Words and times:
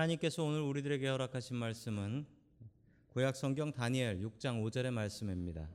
하나님께서 0.00 0.42
오늘 0.42 0.62
우리들에게 0.62 1.06
허락하신 1.06 1.56
말씀은 1.56 2.24
구약 3.10 3.36
성경 3.36 3.70
다니엘 3.70 4.20
6장 4.20 4.62
5절의 4.64 4.92
말씀입니다. 4.92 5.68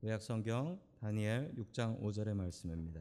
구약 0.00 0.20
성경 0.20 0.78
다니엘 1.00 1.54
6장 1.56 2.02
5절의 2.02 2.34
말씀입니다. 2.34 3.00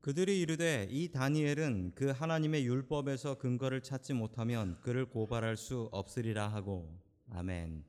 그들이 0.00 0.40
이르되 0.40 0.88
이 0.90 1.12
다니엘은 1.12 1.92
그 1.94 2.08
하나님의 2.08 2.66
율법에서 2.66 3.38
근거를 3.38 3.82
찾지 3.82 4.14
못하면 4.14 4.80
그를 4.80 5.06
고발할 5.06 5.56
수 5.56 5.88
없으리라 5.92 6.48
하고 6.48 6.98
아멘. 7.30 7.84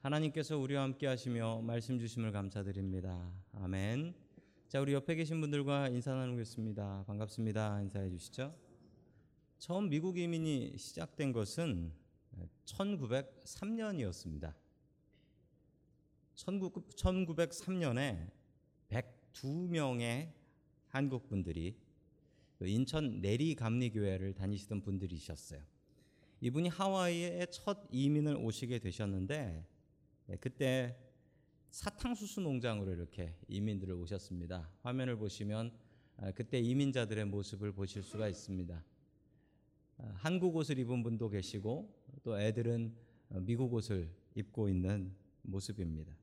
하나님께서 0.00 0.58
우리와 0.58 0.82
함께 0.82 1.06
하시며 1.06 1.60
말씀 1.60 2.00
주심을 2.00 2.32
감사드립니다. 2.32 3.30
아멘. 3.52 4.14
자, 4.66 4.80
우리 4.80 4.94
옆에 4.94 5.14
계신 5.14 5.40
분들과 5.40 5.90
인사 5.90 6.12
나누겠습니다. 6.12 7.04
반갑습니다. 7.06 7.82
인사해 7.82 8.10
주시죠. 8.10 8.67
처음 9.58 9.88
미국 9.88 10.16
이민이 10.16 10.78
시작된 10.78 11.32
것은 11.32 11.92
1903년이었습니다. 12.64 14.54
1903년에 16.36 18.30
102명의 18.88 20.32
한국 20.86 21.26
분들이 21.26 21.76
인천 22.60 23.20
내리 23.20 23.56
감리교회를 23.56 24.34
다니시던 24.34 24.82
분들이셨어요. 24.82 25.60
이분이 26.40 26.68
하와이에 26.68 27.46
첫 27.50 27.88
이민을 27.90 28.36
오시게 28.36 28.78
되셨는데 28.78 29.66
그때 30.40 30.96
사탕수수 31.70 32.42
농장으로 32.42 32.92
이렇게 32.92 33.34
이민들을 33.48 33.92
오셨습니다. 33.94 34.70
화면을 34.82 35.16
보시면 35.16 35.72
그때 36.36 36.60
이민자들의 36.60 37.24
모습을 37.24 37.72
보실 37.72 38.04
수가 38.04 38.28
있습니다. 38.28 38.84
한국 40.14 40.56
옷을 40.56 40.78
입은 40.78 41.02
분도 41.02 41.28
계시고 41.28 41.92
또 42.22 42.40
애들은 42.40 42.94
미국 43.40 43.72
옷을 43.74 44.10
입고 44.34 44.68
있는 44.68 45.14
모습입니다. 45.42 46.14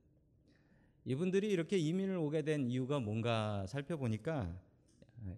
이분들이 1.06 1.50
이렇게 1.52 1.78
이민을 1.78 2.18
오게 2.18 2.42
된 2.42 2.70
이유가 2.70 3.00
뭔가 3.00 3.66
살펴보니까 3.68 4.60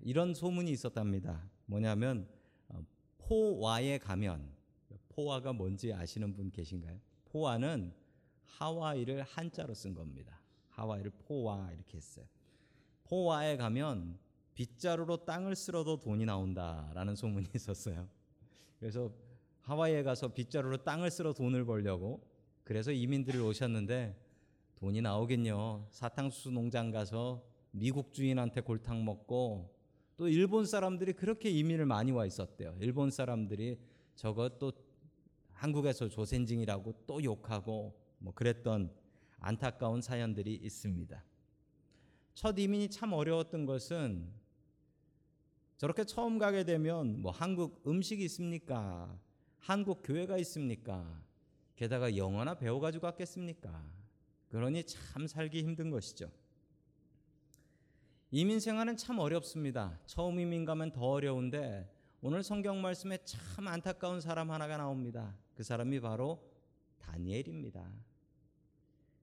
이런 0.02 0.33
소문이 0.33 0.71
있었답니다. 0.71 1.49
뭐냐면 1.65 2.27
포와에 3.17 3.97
가면 3.97 4.49
포와가 5.09 5.52
뭔지 5.52 5.93
아시는 5.93 6.33
분 6.33 6.52
계신가요? 6.52 6.99
포와는 7.25 7.93
하와이를 8.43 9.23
한자로 9.23 9.73
쓴 9.73 9.93
겁니다. 9.93 10.39
하와이를 10.69 11.11
포와 11.19 11.71
이렇게 11.73 11.97
했어요. 11.97 12.25
포와에 13.03 13.58
가면 13.58 14.17
빗자루로 14.53 15.25
땅을 15.25 15.55
쓸어도 15.55 15.99
돈이 15.99 16.25
나온다라는 16.25 17.15
소문이 17.15 17.47
있었어요. 17.55 18.08
그래서 18.80 19.11
하와이에 19.61 20.03
가서 20.03 20.30
빗자루로 20.30 20.83
땅을 20.83 21.11
쓸어 21.11 21.33
돈을 21.33 21.66
벌려고 21.66 22.22
그래서 22.64 22.92
이민들이 22.92 23.38
오셨는데 23.39 24.16
돈이 24.75 25.02
나오겠요. 25.02 25.88
사탕수수 25.89 26.52
농장 26.52 26.92
가서 26.92 27.44
미국 27.72 28.14
주인한테 28.14 28.61
골탕 28.61 29.03
먹고 29.03 29.75
또 30.16 30.28
일본 30.28 30.66
사람들이 30.66 31.14
그렇게 31.14 31.50
이민을 31.50 31.86
많이 31.86 32.11
와 32.11 32.25
있었대요. 32.25 32.78
일본 32.80 33.11
사람들이 33.11 33.80
저거 34.16 34.50
또 34.58 34.72
한국에서 35.52 36.08
조센징이라고 36.08 36.94
또 37.08 37.23
욕하고 37.23 37.95
뭐 38.20 38.33
그랬던 38.33 38.92
안타까운 39.39 40.02
사연들이 40.02 40.55
있습니다. 40.55 41.23
첫 42.33 42.58
이민이 42.58 42.89
참 42.89 43.14
어려웠던 43.14 43.66
것은 43.66 44.28
저렇게 45.78 46.03
처음 46.06 46.39
가게 46.39 46.64
되면 46.64 47.22
뭐 47.22 47.31
한국 47.31 47.83
음식이 47.88 48.23
있습니까? 48.25 49.16
한국 49.60 50.02
교회가 50.04 50.38
있습니까? 50.39 51.21
게다가 51.76 52.17
영어나 52.17 52.55
배워가지고 52.55 53.04
갔겠습니까? 53.04 53.86
그러니 54.49 54.83
참 54.86 55.27
살기 55.27 55.61
힘든 55.61 55.92
것이죠. 55.92 56.32
이민 58.32 58.60
생활은 58.60 58.98
참 58.98 59.20
어렵습니다. 59.20 59.99
처음 60.08 60.39
이민 60.39 60.66
가면 60.66 60.92
더 60.92 61.02
어려운데 61.02 61.87
오늘 62.21 62.42
성경 62.42 62.82
말씀에 62.82 63.20
참 63.23 63.67
안타까운 63.67 64.20
사람 64.20 64.49
하나가 64.49 64.77
나옵니다. 64.77 65.37
그 65.54 65.64
사람이 65.64 65.99
바로 65.99 66.43
다니엘입니다. 66.98 67.87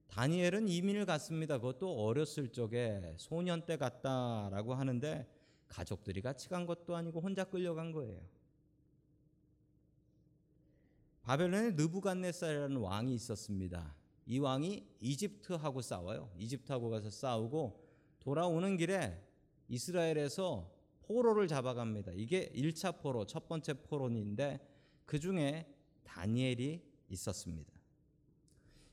다니엘은 0.07 0.69
이민을 0.69 1.05
갔습니다. 1.05 1.57
그것도 1.57 2.05
어렸을 2.05 2.47
적에 2.53 3.13
소년 3.17 3.65
때 3.65 3.75
갔다라고 3.75 4.73
하는데 4.73 5.27
가족들이 5.67 6.21
같이 6.21 6.49
간 6.49 6.65
것도 6.65 6.95
아니고 6.95 7.21
혼자 7.21 7.43
끌려간 7.43 7.91
거예요. 7.91 8.21
바벨론에 11.21 11.71
느부갓네살이라는 11.71 12.77
왕이 12.77 13.15
있었습니다. 13.15 13.95
이 14.27 14.39
왕이 14.39 14.85
이집트하고 14.99 15.81
싸워요. 15.81 16.31
이집트하고 16.37 16.89
가서 16.89 17.09
싸우고 17.09 17.83
돌아오는 18.19 18.77
길에 18.77 19.21
이스라엘에서 19.67 20.71
포로를 21.01 21.47
잡아갑니다. 21.47 22.11
이게 22.13 22.49
1차 22.55 22.99
포로, 22.99 23.25
첫 23.25 23.47
번째 23.47 23.73
포로인데 23.73 24.59
그 25.05 25.19
중에 25.19 25.67
다니엘이 26.03 26.81
있었습니다. 27.09 27.73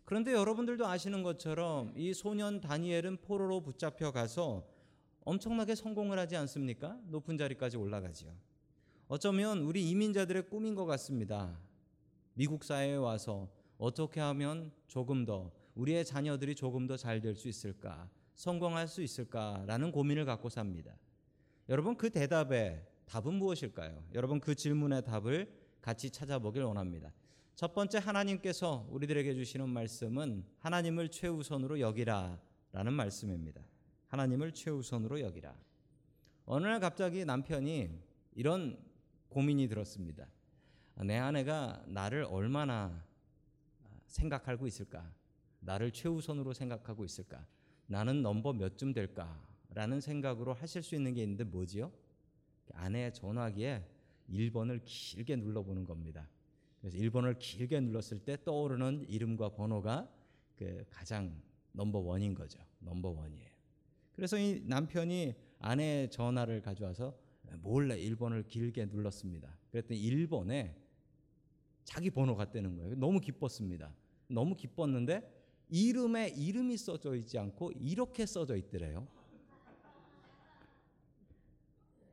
그런데 0.05 0.33
여러분들도 0.33 0.87
아시는 0.87 1.23
것처럼 1.23 1.93
이 1.97 2.13
소년 2.13 2.61
다니엘은 2.61 3.19
포로로 3.23 3.63
붙잡혀 3.63 4.11
가서 4.11 4.67
엄청나게 5.25 5.75
성공을 5.75 6.19
하지 6.19 6.37
않습니까? 6.37 6.99
높은 7.07 7.37
자리까지 7.37 7.77
올라가지요. 7.77 8.35
어쩌면 9.09 9.61
우리 9.61 9.89
이민자들의 9.91 10.49
꿈인 10.49 10.75
것 10.75 10.85
같습니다. 10.87 11.59
미국 12.35 12.65
사회에 12.65 12.97
와서 12.97 13.49
어떻게 13.79 14.21
하면 14.21 14.73
조금 14.89 15.25
더 15.25 15.53
우리의 15.75 16.05
자녀들이 16.05 16.55
조금 16.55 16.87
더 16.87 16.97
잘 16.97 17.21
될 17.21 17.35
수 17.35 17.49
있을까? 17.49 18.09
성공할 18.35 18.89
수 18.89 19.03
있을까라는 19.03 19.93
고민을 19.93 20.25
갖고 20.25 20.49
삽니다. 20.49 20.97
여러분 21.69 21.97
그 21.97 22.11
대답의 22.11 22.85
답은 23.05 23.35
무엇일까요? 23.35 24.03
여러분 24.15 24.41
그 24.41 24.55
질문의 24.55 25.05
답을 25.05 25.53
같이 25.81 26.11
찾아보길 26.11 26.63
원합니다. 26.63 27.13
첫 27.55 27.75
번째 27.75 27.99
하나님께서 27.99 28.87
우리들에게 28.91 29.35
주시는 29.35 29.69
말씀은 29.69 30.45
하나님을 30.59 31.11
최우선으로 31.11 31.81
여기라라는 31.81 32.93
말씀입니다. 32.95 33.63
하나님을 34.13 34.53
최우선으로 34.53 35.21
여기라. 35.21 35.57
어느 36.45 36.67
날 36.67 36.81
갑자기 36.81 37.25
남편이 37.25 37.99
이런 38.35 38.79
고민이 39.31 39.69
들었습니다. 39.69 40.29
내 40.97 41.17
아내가 41.17 41.83
나를 41.87 42.25
얼마나 42.25 43.03
생각하고 44.05 44.67
있을까? 44.67 45.11
나를 45.61 45.93
최우선으로 45.93 46.53
생각하고 46.53 47.07
있을까? 47.07 47.47
나는 47.87 48.21
넘버 48.21 48.53
몇쯤 48.53 48.93
될까? 48.93 49.43
라는 49.71 49.99
생각으로 50.03 50.53
하실 50.53 50.83
수 50.83 50.95
있는 50.95 51.15
게 51.15 51.23
있는데 51.23 51.45
뭐지요? 51.45 51.91
아내 52.75 53.11
전화기에 53.11 53.83
1번을 54.29 54.83
길게 54.85 55.37
눌러보는 55.37 55.87
겁니다. 55.87 56.29
그래서 56.83 56.99
1번을 56.99 57.39
길게 57.39 57.81
눌렀을 57.81 58.19
때 58.19 58.37
떠오르는 58.45 59.07
이름과 59.09 59.55
번호가 59.55 60.07
그 60.55 60.85
가장 60.91 61.41
넘버 61.73 62.01
원인 62.01 62.35
거죠. 62.35 62.61
넘버 62.81 63.09
원이에요. 63.09 63.52
그래서 64.15 64.39
이 64.39 64.63
남편이 64.65 65.35
아내 65.59 66.09
전화를 66.09 66.61
가져와서 66.63 67.17
몰래 67.61 67.97
1번을 67.97 68.47
길게 68.47 68.87
눌렀습니다. 68.87 69.57
그랬더니 69.71 70.01
1번에 70.01 70.75
자기 71.85 72.11
번호가 72.11 72.51
뜨는 72.51 72.77
거예요. 72.77 72.95
너무 72.97 73.21
기뻤습니다. 73.21 73.95
너무 74.29 74.55
기뻤는데 74.55 75.43
이름에 75.69 76.29
이름이 76.29 76.77
써져 76.77 77.15
있지 77.17 77.39
않고 77.39 77.73
이렇게 77.73 78.27
써져 78.27 78.57
있더래요. 78.57 79.07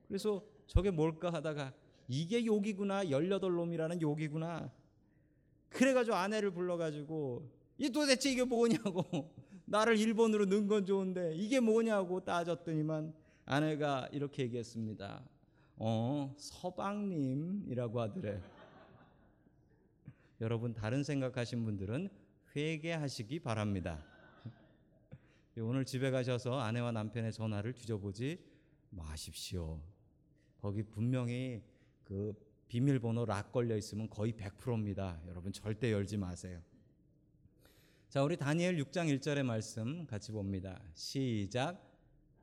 그래서 0.07 0.44
저게 0.65 0.91
뭘까 0.91 1.31
하다가 1.31 1.73
이게 2.07 2.45
욕이구나 2.45 3.06
18놈이라는 3.06 4.01
욕이구나 4.01 4.71
그래가지고 5.69 6.15
아내를 6.15 6.51
불러가지고 6.51 7.47
이 7.77 7.89
도대체 7.89 8.31
이게 8.31 8.44
뭐냐고 8.44 9.31
나를 9.69 9.98
1번으로 9.98 10.48
넣은 10.48 10.68
건 10.68 10.86
좋은데 10.86 11.36
이게 11.36 11.60
뭐냐고 11.60 12.24
따졌더니만 12.24 13.13
아내가 13.45 14.10
이렇게 14.12 14.44
얘기했습니다 14.44 15.24
어 15.77 16.33
서방님이라고 16.38 18.01
하더래 18.01 18.42
여러분 20.42 20.74
다른 20.74 21.04
생각하신 21.04 21.63
분들은 21.63 22.10
회개하시기 22.56 23.39
바랍니다 23.39 24.04
오늘 25.62 25.86
집에 25.86 26.10
가셔서 26.10 26.60
아내와 26.60 26.92
남편의 26.92 27.31
전화를 27.31 27.74
뒤져보지 27.74 28.44
마십시오 28.89 29.80
거기 30.60 30.83
분명히 30.83 31.62
그 32.04 32.33
비밀번호 32.68 33.25
락 33.25 33.51
걸려 33.51 33.75
있으면 33.75 34.10
거의 34.10 34.33
100%입니다. 34.33 35.19
여러분 35.27 35.51
절대 35.51 35.92
열지 35.92 36.18
마세요. 36.18 36.62
자, 38.09 38.23
우리 38.23 38.38
다니엘 38.38 38.75
6장 38.77 39.06
1절의 39.19 39.44
말씀 39.44 40.07
같이 40.07 40.31
봅니다. 40.31 40.81
시작. 40.95 41.79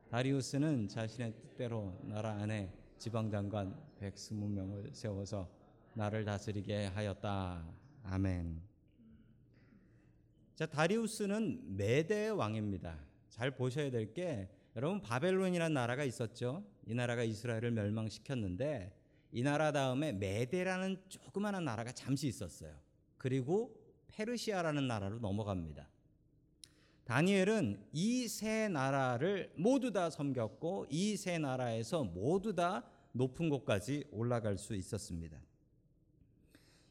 다리우스는 0.09 0.87
자신의 0.87 1.33
뜻대로 1.35 1.99
나라 2.05 2.31
안에 2.35 2.71
지방장관 2.97 3.77
120명을 3.99 4.93
세워서 4.93 5.51
나를 5.93 6.23
다스리게 6.23 6.85
하였다. 6.85 7.65
아멘. 8.03 8.61
자, 10.55 10.65
다리우스는 10.67 11.75
메대 11.75 12.29
왕입니다. 12.29 12.97
잘 13.29 13.51
보셔야 13.51 13.91
될 13.91 14.13
게 14.13 14.47
여러분 14.77 15.01
바벨론이라는 15.01 15.73
나라가 15.73 16.05
있었죠. 16.05 16.63
이 16.85 16.93
나라가 16.93 17.23
이스라엘을 17.23 17.71
멸망시켰는데 17.71 18.97
이 19.33 19.43
나라 19.43 19.73
다음에 19.73 20.13
메대라는 20.13 21.01
조그마한 21.09 21.65
나라가 21.65 21.91
잠시 21.91 22.29
있었어요. 22.29 22.73
그리고 23.17 23.76
페르시아라는 24.07 24.87
나라로 24.87 25.19
넘어갑니다. 25.19 25.87
다니엘은 27.05 27.87
이 27.93 28.27
세 28.27 28.67
나라를 28.67 29.53
모두 29.55 29.91
다 29.91 30.09
섬겼고 30.09 30.87
이 30.89 31.15
세 31.15 31.37
나라에서 31.37 32.03
모두 32.03 32.53
다 32.53 32.83
높은 33.13 33.49
곳까지 33.49 34.05
올라갈 34.11 34.57
수 34.57 34.75
있었습니다. 34.75 35.39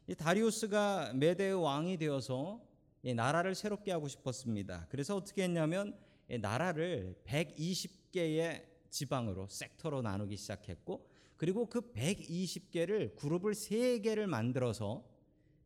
이 0.08 0.14
다리우스가 0.14 1.12
메대 1.14 1.50
왕이 1.50 1.98
되어서 1.98 2.60
이 3.02 3.12
나라를 3.14 3.54
새롭게 3.54 3.92
하고 3.92 4.08
싶었습니다. 4.08 4.86
그래서 4.88 5.16
어떻게 5.16 5.42
했냐면 5.42 5.96
이 6.30 6.38
나라를 6.38 7.16
120개의 7.26 8.64
지방으로 8.90 9.48
섹터로 9.48 10.02
나누기 10.02 10.36
시작했고 10.36 11.06
그리고 11.36 11.66
그 11.68 11.92
120개를 11.92 13.14
그룹을 13.16 13.52
3개를 13.52 14.26
만들어서 14.26 15.04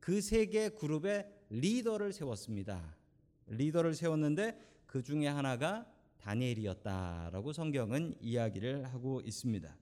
그 0.00 0.18
3개 0.18 0.76
그룹의 0.76 1.30
리더를 1.50 2.12
세웠습니다. 2.12 2.96
리더를 3.46 3.94
세웠는데 3.94 4.58
그 4.86 5.02
중에 5.02 5.28
하나가 5.28 5.86
다니엘이었다라고 6.18 7.52
성경은 7.52 8.14
이야기를 8.20 8.84
하고 8.92 9.20
있습니다. 9.20 9.76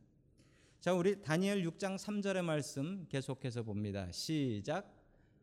자, 0.80 0.94
우리 0.94 1.20
다니엘 1.20 1.64
6장 1.64 1.96
3절의 1.96 2.42
말씀 2.42 3.06
계속해서 3.08 3.62
봅니다. 3.62 4.10
시작. 4.12 4.94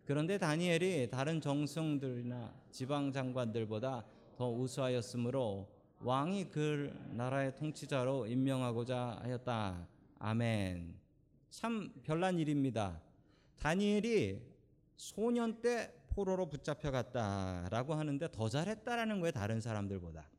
그런데 0.06 0.38
다니엘이 0.38 1.10
다른 1.10 1.42
정승들이나 1.42 2.54
지방 2.72 3.12
장관들보다 3.12 4.06
더 4.36 4.50
우수하였으므로 4.52 5.68
왕이 6.00 6.50
그 6.52 6.94
나라의 7.12 7.56
통치자로 7.56 8.28
임명하고자 8.28 9.20
하였다. 9.24 9.88
아멘. 10.20 10.96
참 11.50 11.94
별난 12.04 12.38
일입니다. 12.38 13.02
다니엘이 13.58 14.55
소년 14.98 15.62
때 15.62 15.94
포로로 16.10 16.48
붙잡혀 16.48 16.92
갔다라고 16.92 17.94
하는데 17.94 18.28
더 18.32 18.48
잘했다라는 18.48 19.20
거예요. 19.20 19.32
다른 19.32 19.60
사람들보다. 19.60 20.30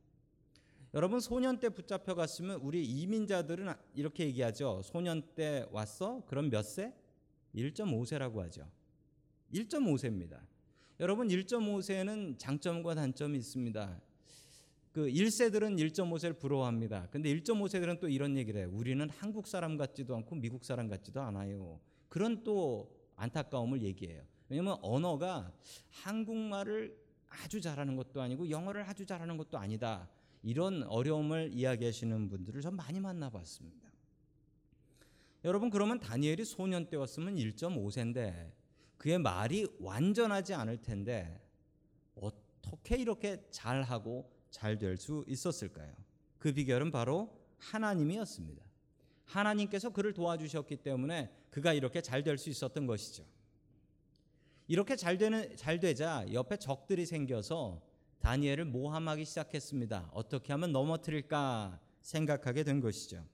여러분 0.94 1.20
소년 1.20 1.61
때 1.61 1.69
붙잡혀 1.69 2.14
갔으면 2.14 2.61
우리 2.62 2.85
이민자들은 2.85 3.73
이렇게 3.94 4.25
얘기하죠. 4.26 4.81
소년 4.82 5.23
때 5.35 5.67
왔어? 5.70 6.25
그럼 6.26 6.49
몇 6.49 6.62
세? 6.62 6.94
1.5세라고 7.55 8.38
하죠. 8.38 8.67
1.5세입니다. 9.53 10.41
여러분 11.00 11.29
1.5세는 11.29 12.38
장점과 12.38 12.94
단점이 12.94 13.37
있습니다. 13.38 14.00
그 14.93 15.06
1세들은 15.08 15.76
1.5세를 15.79 16.38
부러워합니다. 16.38 17.08
근데 17.11 17.29
1.5세들은 17.35 18.00
또 18.00 18.08
이런 18.08 18.35
얘기를 18.38 18.62
해요. 18.62 18.70
우리는 18.73 19.06
한국 19.11 19.47
사람 19.47 19.76
같지도 19.76 20.17
않고 20.17 20.37
미국 20.37 20.64
사람 20.64 20.88
같지도 20.88 21.20
않아요. 21.20 21.79
그런 22.08 22.43
또 22.43 22.91
안타까움을 23.17 23.82
얘기해요. 23.82 24.23
왜냐면 24.48 24.78
언어가 24.82 25.52
한국말을 25.90 26.96
아주 27.28 27.60
잘하는 27.60 27.96
것도 27.96 28.20
아니고 28.22 28.48
영어를 28.50 28.82
아주 28.82 29.04
잘하는 29.04 29.37
것도 29.37 29.58
아니다. 29.58 30.08
이런 30.43 30.84
어려움을 30.84 31.50
이야기하시는 31.52 32.28
분들을 32.28 32.60
전 32.60 32.76
많이 32.76 33.00
만나봤습니다. 33.00 33.87
여러분 35.44 35.70
그러면 35.70 36.00
다니엘이 36.00 36.44
소년 36.44 36.88
때였으면 36.88 37.37
1.5세인데 37.37 38.52
그의 38.96 39.19
말이 39.19 39.66
완전하지 39.81 40.54
않을 40.54 40.78
텐데 40.82 41.40
어떻게 42.14 42.96
이렇게 42.96 43.44
잘하고 43.50 44.31
잘 44.50 44.78
될 44.78 44.96
수 44.96 45.25
있었을까요? 45.26 45.93
그 46.38 46.52
비결은 46.52 46.90
바로 46.90 47.31
하나님이었습니다. 47.58 48.64
하나님께서 49.25 49.90
그를 49.90 50.12
도와주셨기 50.14 50.76
때문에 50.78 51.31
그가 51.50 51.72
이렇게 51.72 52.00
잘 52.00 52.22
될 52.22 52.38
수 52.38 52.48
있었던 52.50 52.87
것이죠. 52.87 53.25
이렇게 54.68 54.96
잘 54.96 55.16
되는 55.18 55.54
잘 55.56 55.78
되자 55.78 56.24
옆에 56.32 56.56
적들이 56.56 57.06
생겨서 57.06 57.82
다니엘을 58.20 58.64
모함하기 58.64 59.24
시작했습니다. 59.24 60.10
어떻게 60.12 60.52
하면 60.52 60.72
넘어뜨릴까 60.72 61.78
생각하게 62.00 62.64
된 62.64 62.80
것이죠. 62.80 63.24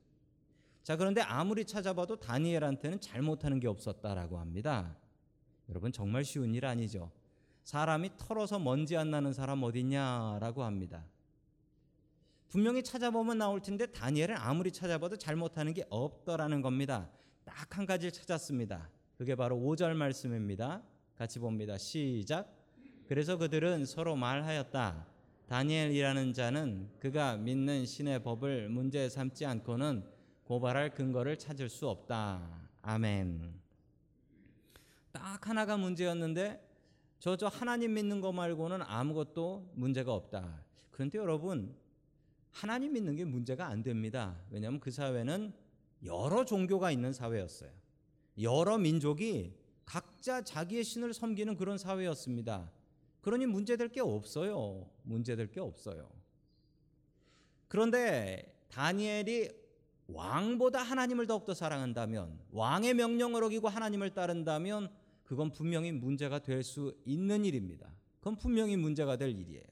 자, 0.82 0.96
그런데 0.96 1.20
아무리 1.20 1.64
찾아봐도 1.64 2.16
다니엘한테는 2.16 3.00
잘못하는 3.00 3.60
게 3.60 3.68
없었다라고 3.68 4.38
합니다. 4.38 4.96
여러분 5.68 5.92
정말 5.92 6.24
쉬운 6.24 6.54
일 6.54 6.66
아니죠. 6.66 7.10
사람이 7.64 8.10
털어서 8.18 8.58
먼지 8.58 8.96
안 8.96 9.10
나는 9.10 9.32
사람 9.32 9.62
어딨냐라고 9.62 10.64
합니다. 10.64 11.04
분명히 12.48 12.82
찾아보면 12.82 13.38
나올 13.38 13.62
텐데 13.62 13.86
다니엘은 13.86 14.36
아무리 14.36 14.72
찾아봐도 14.72 15.16
잘못하는 15.16 15.72
게 15.72 15.86
없더라는 15.88 16.60
겁니다. 16.60 17.08
딱 17.44 17.78
한 17.78 17.86
가지를 17.86 18.12
찾았습니다. 18.12 18.90
그게 19.16 19.34
바로 19.34 19.56
5절 19.56 19.94
말씀입니다. 19.94 20.82
같이 21.22 21.38
봅니다. 21.38 21.78
시작. 21.78 22.52
그래서 23.06 23.36
그들은 23.36 23.86
서로 23.86 24.16
말하였다. 24.16 25.06
다니엘이라는 25.46 26.32
자는 26.32 26.90
그가 26.98 27.36
믿는 27.36 27.86
신의 27.86 28.24
법을 28.24 28.68
문제 28.68 29.08
삼지 29.08 29.46
않고는 29.46 30.04
고발할 30.42 30.94
근거를 30.94 31.38
찾을 31.38 31.68
수 31.68 31.88
없다. 31.88 32.68
아멘. 32.82 33.54
딱 35.12 35.46
하나가 35.46 35.76
문제였는데 35.76 36.60
저저 37.20 37.46
하나님 37.46 37.94
믿는 37.94 38.20
거 38.20 38.32
말고는 38.32 38.82
아무것도 38.82 39.70
문제가 39.76 40.12
없다. 40.12 40.64
그런데 40.90 41.18
여러분 41.18 41.72
하나님 42.50 42.94
믿는 42.94 43.14
게 43.14 43.24
문제가 43.24 43.68
안 43.68 43.84
됩니다. 43.84 44.40
왜냐하면 44.50 44.80
그 44.80 44.90
사회는 44.90 45.52
여러 46.04 46.44
종교가 46.44 46.90
있는 46.90 47.12
사회였어요. 47.12 47.70
여러 48.40 48.76
민족이 48.76 49.61
각자 49.92 50.40
자기의 50.40 50.84
신을 50.84 51.12
섬기는 51.12 51.54
그런 51.54 51.76
사회였습니다. 51.76 52.72
그러니 53.20 53.44
문제될 53.44 53.90
게 53.90 54.00
없어요. 54.00 54.88
문제될 55.02 55.50
게 55.50 55.60
없어요. 55.60 56.08
그런데 57.68 58.58
다니엘이 58.70 59.50
왕보다 60.06 60.82
하나님을 60.82 61.26
더욱더 61.26 61.52
사랑한다면 61.52 62.40
왕의 62.52 62.94
명령을 62.94 63.44
어기고 63.44 63.68
하나님을 63.68 64.14
따른다면 64.14 64.90
그건 65.24 65.52
분명히 65.52 65.92
문제가 65.92 66.38
될 66.38 66.64
수 66.64 66.96
있는 67.04 67.44
일입니다. 67.44 67.94
그건 68.18 68.36
분명히 68.36 68.78
문제가 68.78 69.18
될 69.18 69.38
일이에요. 69.38 69.62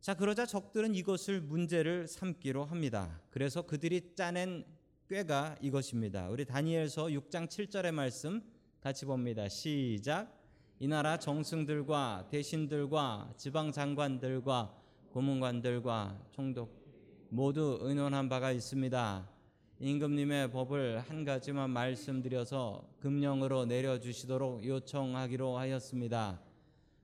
자, 0.00 0.14
그러자 0.14 0.44
적들은 0.44 0.96
이것을 0.96 1.40
문제를 1.40 2.08
삼기로 2.08 2.64
합니다. 2.64 3.20
그래서 3.30 3.62
그들이 3.62 4.16
짜낸 4.16 4.64
꾀가 5.08 5.56
이것입니다. 5.62 6.28
우리 6.28 6.44
다니엘서 6.44 7.06
6장 7.06 7.48
7절의 7.48 7.92
말씀 7.92 8.42
같이 8.82 9.06
봅니다. 9.06 9.48
시작. 9.48 10.38
이 10.78 10.86
나라 10.86 11.16
정승들과 11.16 12.26
대신들과 12.30 13.32
지방 13.38 13.72
장관들과 13.72 14.74
고문관들과 15.12 16.26
총독 16.30 17.26
모두 17.30 17.78
의논한 17.80 18.28
바가 18.28 18.52
있습니다. 18.52 19.30
임금님의 19.78 20.50
법을 20.50 21.00
한 21.00 21.24
가지만 21.24 21.70
말씀드려서 21.70 22.86
금령으로 23.00 23.64
내려주시도록 23.64 24.66
요청하기로 24.66 25.56
하였습니다. 25.56 26.38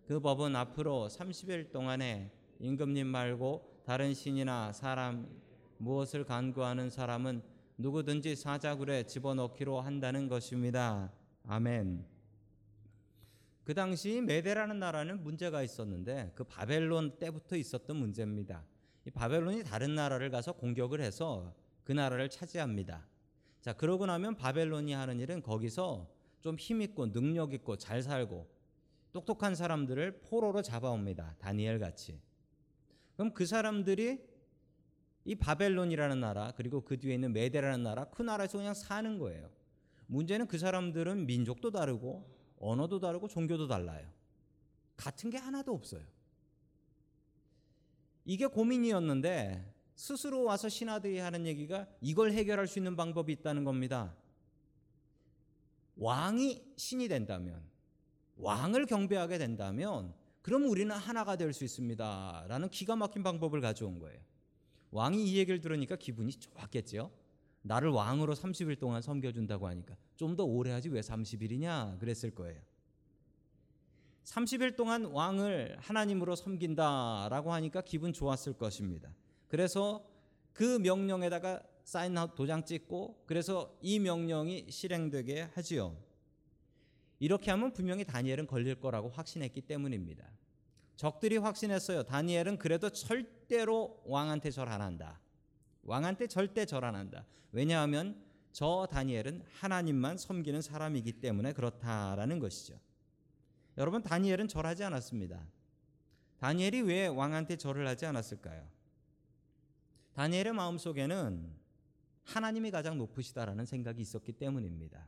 그 0.06 0.20
법은 0.20 0.54
앞으로 0.54 1.08
30일 1.10 1.72
동안에 1.72 2.30
임금님 2.58 3.06
말고 3.06 3.80
다른 3.86 4.12
신이나 4.12 4.72
사람 4.72 5.26
무엇을 5.78 6.24
간구하는 6.24 6.90
사람은 6.90 7.53
누구든지 7.76 8.36
사자굴에 8.36 9.04
집어넣기로 9.04 9.80
한다는 9.80 10.28
것입니다. 10.28 11.12
아멘. 11.46 12.04
그 13.64 13.74
당시 13.74 14.20
메데라는 14.20 14.78
나라는 14.78 15.22
문제가 15.22 15.62
있었는데 15.62 16.32
그 16.34 16.44
바벨론 16.44 17.18
때부터 17.18 17.56
있었던 17.56 17.96
문제입니다. 17.96 18.64
이 19.06 19.10
바벨론이 19.10 19.64
다른 19.64 19.94
나라를 19.94 20.30
가서 20.30 20.52
공격을 20.52 21.00
해서 21.00 21.54
그 21.82 21.92
나라를 21.92 22.30
차지합니다. 22.30 23.06
자, 23.60 23.72
그러고 23.72 24.06
나면 24.06 24.36
바벨론이 24.36 24.92
하는 24.92 25.20
일은 25.20 25.42
거기서 25.42 26.10
좀 26.40 26.56
힘있고 26.56 27.06
능력있고 27.06 27.76
잘 27.76 28.02
살고 28.02 28.46
똑똑한 29.12 29.54
사람들을 29.54 30.20
포로로 30.20 30.60
잡아옵니다. 30.60 31.36
다니엘 31.38 31.78
같이. 31.78 32.20
그럼 33.16 33.32
그 33.32 33.46
사람들이 33.46 34.20
이 35.24 35.34
바벨론이라는 35.34 36.20
나라 36.20 36.52
그리고 36.56 36.82
그 36.82 36.98
뒤에 36.98 37.14
있는 37.14 37.32
메데라는 37.32 37.82
나라 37.82 38.04
그 38.04 38.22
나라에서 38.22 38.58
그냥 38.58 38.74
사는 38.74 39.18
거예요. 39.18 39.50
문제는 40.06 40.46
그 40.46 40.58
사람들은 40.58 41.26
민족도 41.26 41.70
다르고 41.70 42.28
언어도 42.58 43.00
다르고 43.00 43.28
종교도 43.28 43.68
달라요. 43.68 44.06
같은 44.96 45.30
게 45.30 45.38
하나도 45.38 45.72
없어요. 45.72 46.02
이게 48.24 48.46
고민이었는데 48.46 49.72
스스로 49.94 50.44
와서 50.44 50.68
신하들이 50.68 51.18
하는 51.18 51.46
얘기가 51.46 51.86
이걸 52.00 52.32
해결할 52.32 52.66
수 52.66 52.78
있는 52.78 52.96
방법이 52.96 53.32
있다는 53.32 53.64
겁니다. 53.64 54.14
왕이 55.96 56.74
신이 56.76 57.06
된다면, 57.08 57.62
왕을 58.36 58.86
경배하게 58.86 59.38
된다면, 59.38 60.12
그럼 60.42 60.64
우리는 60.68 60.94
하나가 60.94 61.36
될 61.36 61.52
수 61.52 61.64
있습니다. 61.64 62.46
라는 62.48 62.68
기가 62.68 62.96
막힌 62.96 63.22
방법을 63.22 63.60
가져온 63.60 64.00
거예요. 64.00 64.20
왕이 64.94 65.24
이 65.28 65.36
얘기를 65.38 65.60
들으니까 65.60 65.96
기분이 65.96 66.30
좋았겠죠. 66.30 67.10
나를 67.62 67.90
왕으로 67.90 68.34
30일 68.34 68.78
동안 68.78 69.02
섬겨준다고 69.02 69.66
하니까 69.66 69.96
좀 70.14 70.36
더 70.36 70.44
오래 70.44 70.70
하지 70.70 70.88
왜 70.88 71.00
30일이냐 71.00 71.98
그랬을 71.98 72.30
거예요. 72.30 72.60
30일 74.22 74.76
동안 74.76 75.06
왕을 75.06 75.76
하나님으로 75.80 76.36
섬긴다라고 76.36 77.52
하니까 77.52 77.80
기분 77.80 78.12
좋았을 78.12 78.52
것입니다. 78.52 79.12
그래서 79.48 80.06
그 80.52 80.78
명령에다가 80.78 81.60
사인 81.82 82.14
도장 82.36 82.64
찍고 82.64 83.24
그래서 83.26 83.76
이 83.82 83.98
명령이 83.98 84.66
실행되게 84.70 85.48
하지요. 85.54 85.96
이렇게 87.18 87.50
하면 87.50 87.72
분명히 87.72 88.04
다니엘은 88.04 88.46
걸릴 88.46 88.76
거라고 88.76 89.08
확신했기 89.08 89.62
때문입니다. 89.62 90.24
적들이 90.96 91.36
확신했어요. 91.38 92.04
다니엘은 92.04 92.58
그래도 92.58 92.90
절대로 92.90 94.00
왕한테 94.06 94.50
절 94.50 94.68
안 94.68 94.80
한다. 94.80 95.20
왕한테 95.82 96.26
절대 96.28 96.64
절 96.66 96.84
안 96.84 96.94
한다. 96.94 97.26
왜냐하면 97.52 98.22
저 98.52 98.86
다니엘은 98.90 99.42
하나님만 99.58 100.16
섬기는 100.18 100.62
사람이기 100.62 101.14
때문에 101.14 101.52
그렇다라는 101.52 102.38
것이죠. 102.38 102.78
여러분 103.76 104.02
다니엘은 104.02 104.46
절하지 104.48 104.84
않았습니다. 104.84 105.44
다니엘이 106.38 106.82
왜 106.82 107.06
왕한테 107.08 107.56
절을 107.56 107.86
하지 107.86 108.06
않았을까요? 108.06 108.68
다니엘의 110.12 110.52
마음속에는 110.52 111.52
하나님이 112.22 112.70
가장 112.70 112.96
높으시다라는 112.98 113.66
생각이 113.66 114.00
있었기 114.00 114.32
때문입니다. 114.32 115.04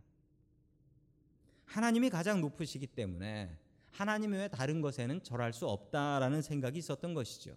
하나님이 1.64 2.11
가장 2.11 2.40
높으시기 2.40 2.87
때문에 2.88 3.57
하나님 3.97 4.33
외에 4.33 4.47
다른 4.49 4.83
것에는 4.83 5.23
절할 5.23 5.55
수 5.55 5.67
없다라는 5.67 6.43
생각이 6.43 6.79
있었던 6.79 7.15
것이죠. 7.15 7.57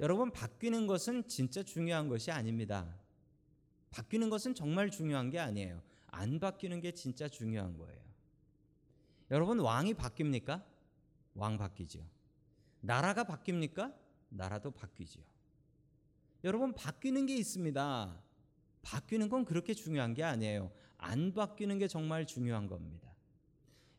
여러분 0.00 0.32
바뀌는 0.32 0.86
것은 0.86 1.28
진짜 1.28 1.62
중요한 1.62 2.08
것이 2.08 2.30
아닙니다. 2.30 2.98
바뀌는 3.90 4.30
것은 4.30 4.54
정말 4.54 4.90
중요한 4.90 5.28
게 5.28 5.38
아니에요. 5.38 5.82
안 6.06 6.40
바뀌는 6.40 6.80
게 6.80 6.92
진짜 6.92 7.28
중요한 7.28 7.76
거예요. 7.76 8.00
여러분 9.30 9.60
왕이 9.60 9.92
바뀝니까? 9.92 10.64
왕 11.34 11.58
바뀌죠. 11.58 12.02
나라가 12.80 13.24
바뀝니까? 13.24 13.94
나라도 14.30 14.70
바뀌지요. 14.70 15.22
여러분 16.42 16.72
바뀌는 16.72 17.26
게 17.26 17.36
있습니다. 17.36 18.18
바뀌는 18.80 19.28
건 19.28 19.44
그렇게 19.44 19.74
중요한 19.74 20.14
게 20.14 20.24
아니에요. 20.24 20.72
안 20.96 21.34
바뀌는 21.34 21.78
게 21.78 21.86
정말 21.86 22.26
중요한 22.26 22.66
겁니다. 22.66 23.11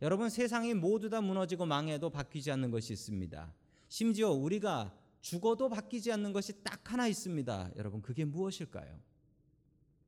여러분 0.04 0.30
세상이 0.30 0.74
모두 0.74 1.10
다 1.10 1.22
무너지고 1.22 1.66
망해도 1.66 2.10
바뀌지 2.10 2.52
않는 2.52 2.72
것이 2.72 2.92
있습니다. 2.92 3.54
심지어 3.88 4.32
우리가 4.32 4.94
죽어도 5.22 5.70
바뀌지 5.70 6.12
않는 6.12 6.34
것이 6.34 6.62
딱 6.62 6.92
하나 6.92 7.08
있습니다. 7.08 7.72
여러분 7.78 8.02
그게 8.02 8.26
무엇일까요? 8.26 9.00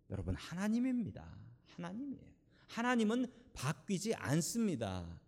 여러분 0.10 0.36
하나님입니다. 0.36 1.26
하나님이에요. 1.78 2.26
하나님은 2.68 3.28
바뀌지 3.54 4.16
않습니다. 4.16 5.22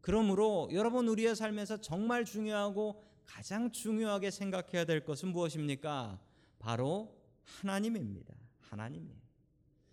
그러므로 0.00 0.68
여러분 0.72 1.08
우리의 1.08 1.34
삶에서 1.34 1.78
정말 1.78 2.24
중요하고 2.24 3.02
가장 3.26 3.72
중요하게 3.72 4.30
생각해야 4.30 4.84
될 4.84 5.04
것은 5.04 5.30
무엇입니까? 5.30 6.20
바로 6.60 7.20
하나님입니다. 7.42 8.32
하나님이에요. 8.60 9.20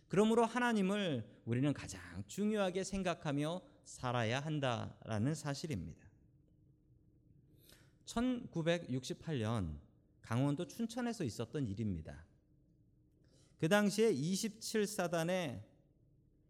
그러므로 0.10 0.46
하나님을 0.46 1.28
우리는 1.46 1.74
가장 1.74 2.02
중요하게 2.28 2.84
생각하며 2.84 3.62
살아야 3.90 4.40
한다라는 4.40 5.34
사실입니다. 5.34 6.08
1968년 8.06 9.80
강원도 10.22 10.68
춘천에서 10.68 11.24
있었던 11.24 11.68
일입니다. 11.68 12.24
그 13.58 13.68
당시에 13.68 14.14
27사단에 14.14 15.64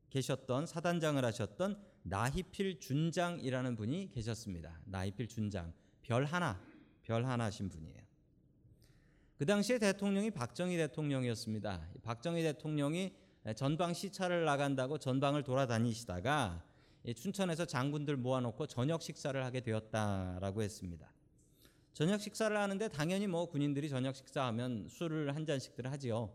계셨던 0.10 0.67
사단장을 0.67 1.24
하셨던 1.24 1.81
나희필 2.03 2.79
준장이라는 2.79 3.75
분이 3.77 4.12
계셨습니다. 4.12 4.81
나희필 4.86 5.27
준장 5.27 5.74
별 6.01 6.25
하나 6.25 6.62
별 7.03 7.25
하나신 7.25 7.69
분이에요. 7.69 8.00
그 9.38 9.46
당시에 9.46 9.79
대통령이 9.79 10.31
박정희 10.31 10.75
대통령이었습니다. 10.75 11.88
박정희 12.03 12.43
대통령이 12.43 13.15
전방 13.55 13.93
시찰을 13.93 14.43
나간다고 14.43 14.98
전방을 14.98 15.43
돌아다니시다가 15.43 16.68
춘천에서 17.15 17.65
장군들 17.65 18.18
모아놓고 18.18 18.68
저녁 18.68 19.01
식사를 19.01 19.44
하게 19.44 19.62
되었다라고 19.62 20.62
했습니다. 20.62 21.12
저녁 21.94 22.22
식사를 22.22 22.56
하는데 22.56 22.88
당연히 22.89 23.27
뭐 23.27 23.48
군인들이 23.48 23.89
저녁 23.89 24.15
식사하면 24.15 24.88
술을 24.89 25.36
한 25.36 25.46
잔씩들 25.46 25.91
하지요. 25.91 26.34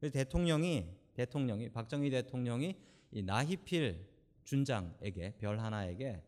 대통령이 0.00 0.86
대통령이 1.14 1.70
박정희 1.70 2.10
대통령이 2.10 2.76
이 3.12 3.22
나희필 3.22 4.06
준장에게 4.44 5.36
별 5.38 5.58
하나에게 5.58 6.22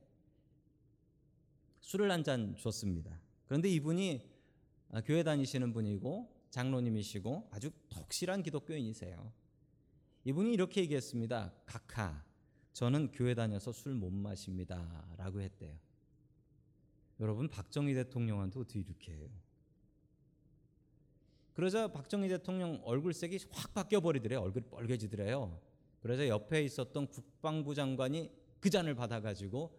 술을 1.80 2.10
한 2.10 2.22
잔 2.22 2.54
줬습니다. 2.56 3.18
그런데 3.46 3.68
이분이 3.70 4.28
교회 5.06 5.22
다니시는 5.22 5.72
분이고 5.72 6.30
장로님이시고 6.50 7.48
아주 7.50 7.70
덕실한 7.88 8.42
기독교인이세요. 8.42 9.32
이분이 10.24 10.52
이렇게 10.52 10.82
얘기했습니다. 10.82 11.52
각하, 11.64 12.24
저는 12.78 13.10
교회 13.10 13.34
다녀서 13.34 13.72
술 13.72 13.92
못 13.92 14.12
마십니다 14.12 15.04
라고 15.16 15.40
했대요. 15.40 15.76
여러분 17.18 17.48
박정희 17.48 17.92
대통령한테 17.92 18.60
어떻게 18.60 18.78
이렇게 18.78 19.14
해요? 19.14 19.28
그러자 21.54 21.88
박정희 21.88 22.28
대통령 22.28 22.80
얼굴색이 22.84 23.36
확 23.50 23.74
바뀌어 23.74 23.98
버리더래요. 23.98 24.40
얼굴이 24.42 24.66
빨개지더래요. 24.70 25.60
그래서 25.98 26.28
옆에 26.28 26.62
있었던 26.62 27.08
국방부 27.08 27.74
장관이 27.74 28.30
그 28.60 28.70
잔을 28.70 28.94
받아가지고 28.94 29.76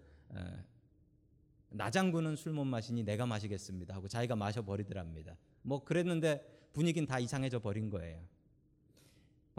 나 1.70 1.90
장군은 1.90 2.36
술 2.36 2.52
못 2.52 2.66
마시니 2.66 3.04
내가 3.04 3.26
마시겠습니다 3.26 3.96
하고 3.96 4.10
자기가 4.10 4.36
마셔 4.36 4.62
버리더랍니다. 4.62 5.38
뭐 5.62 5.86
그랬는데 5.86 6.70
분위기는 6.74 7.08
다 7.08 7.18
이상해져 7.18 7.60
버린 7.60 7.90
거예요. 7.90 8.28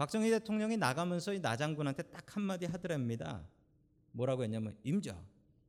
박정희 0.01 0.31
대통령이 0.31 0.77
나가면서 0.77 1.31
나 1.37 1.55
장군한테 1.55 2.01
딱 2.09 2.35
한마디 2.35 2.65
하더랍니다. 2.65 3.47
뭐라고 4.13 4.43
했냐면 4.43 4.75
임자, 4.83 5.15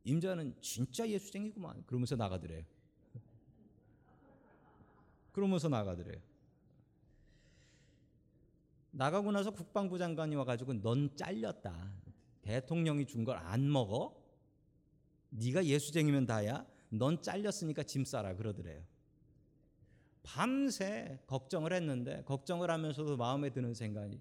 임자는 0.04 0.56
진짜 0.62 1.06
예수쟁이구만. 1.06 1.84
그러면서 1.84 2.16
나가더래요. 2.16 2.64
그러면서 5.32 5.68
나가더래요. 5.68 6.18
나가고 8.92 9.32
나서 9.32 9.50
국방부 9.50 9.98
장관이 9.98 10.34
와가지고 10.34 10.80
넌 10.80 11.14
잘렸다. 11.14 11.92
대통령이 12.40 13.04
준 13.04 13.26
걸 13.26 13.36
안 13.36 13.70
먹어? 13.70 14.18
네가 15.28 15.62
예수쟁이면 15.66 16.24
다야. 16.24 16.66
넌 16.88 17.20
잘렸으니까 17.20 17.82
짐 17.82 18.06
싸라 18.06 18.36
그러더래요. 18.36 18.82
밤새 20.22 21.18
걱정을 21.26 21.72
했는데 21.72 22.22
걱정을 22.24 22.70
하면서도 22.70 23.16
마음에 23.16 23.50
드는 23.50 23.74
생각이 23.74 24.20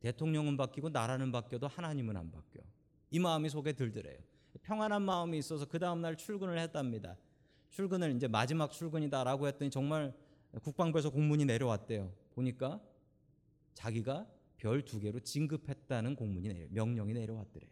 대통령은 0.00 0.56
바뀌고 0.56 0.90
나라는 0.90 1.32
바뀌어도 1.32 1.66
하나님은 1.66 2.16
안 2.16 2.30
바뀌어. 2.30 2.62
이 3.10 3.18
마음이 3.18 3.48
속에 3.48 3.72
들더래요. 3.72 4.18
평안한 4.62 5.02
마음이 5.02 5.38
있어서 5.38 5.66
그 5.66 5.78
다음 5.78 6.00
날 6.00 6.16
출근을 6.16 6.58
했답니다. 6.58 7.16
출근을 7.70 8.14
이제 8.14 8.28
마지막 8.28 8.70
출근이다라고 8.72 9.46
했더니 9.48 9.70
정말 9.70 10.14
국방부에서 10.62 11.10
공문이 11.10 11.44
내려왔대요. 11.44 12.12
보니까 12.30 12.80
자기가 13.74 14.26
별 14.56 14.84
두 14.84 14.98
개로 15.00 15.20
진급했다는 15.20 16.16
공문이 16.16 16.48
내려, 16.48 16.66
명령이 16.70 17.12
내려왔더래요. 17.14 17.70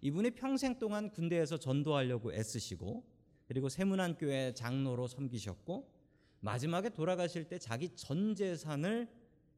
이분이 0.00 0.32
평생 0.32 0.78
동안 0.78 1.10
군대에서 1.10 1.58
전도하려고 1.58 2.32
애쓰시고 2.34 3.04
그리고 3.46 3.68
세문안 3.68 4.16
교회 4.16 4.52
장로로 4.54 5.06
섬기셨고 5.06 5.92
마지막에 6.40 6.90
돌아가실 6.90 7.48
때 7.48 7.58
자기 7.58 7.90
전 7.94 8.34
재산을 8.34 9.08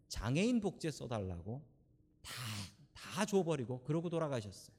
장애인 0.08 0.60
복지에 0.60 0.90
써달라고 0.90 1.62
다 2.22 2.32
다 3.16 3.24
줘버리고 3.24 3.82
그러고 3.82 4.10
돌아가셨어요. 4.10 4.76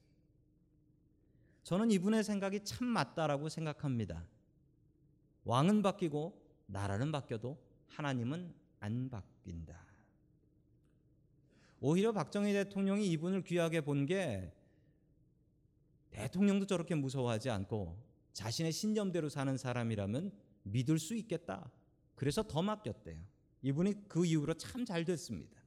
저는 1.63 1.89
이분의 1.89 2.23
생각이 2.23 2.63
참 2.63 2.85
맞다라고 2.85 3.49
생각합니다. 3.49 4.23
왕은 5.43 5.81
바뀌고 5.81 6.39
나라는 6.67 7.11
바뀌어도 7.11 7.57
하나님은 7.87 8.53
안 8.79 9.09
바뀐다. 9.09 9.75
오히려 11.79 12.11
박정희 12.11 12.53
대통령이 12.53 13.07
이분을 13.07 13.43
귀하게 13.43 13.81
본 13.81 14.05
게 14.05 14.53
대통령도 16.11 16.67
저렇게 16.67 16.93
무서워하지 16.93 17.49
않고 17.49 17.97
자신의 18.37 18.71
신념대로 18.71 19.29
사는 19.29 19.57
사람이라면 19.57 20.31
믿을 20.61 20.99
수 20.99 21.15
있겠다. 21.15 21.71
그래서 22.13 22.43
더 22.43 22.61
맡겼대요. 22.61 23.19
이분이 23.63 24.07
그 24.07 24.27
이후로 24.27 24.53
참 24.53 24.85
잘 24.85 25.05
됐습니다. 25.05 25.59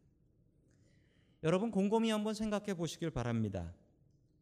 여러분 1.42 1.72
곰곰이 1.72 2.10
한번 2.10 2.32
생각해 2.32 2.74
보시길 2.74 3.10
바랍니다. 3.10 3.74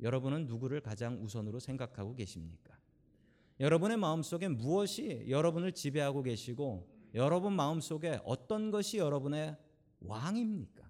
여러분은 0.03 0.47
누구를 0.47 0.83
가장 0.83 1.25
우선으로 1.25 1.59
생각하고 1.59 2.15
계십니까? 2.15 2.79
여러분의 3.61 3.97
마음속에 3.97 4.49
무엇이 4.49 5.25
여러분을 5.31 5.73
지배하고 5.73 6.23
계시고 6.23 6.87
여러분 7.15 7.55
마음속에 7.55 8.21
어떤 8.25 8.71
것이 8.71 8.99
여러분의 8.99 9.57
왕입니까? 10.01 10.87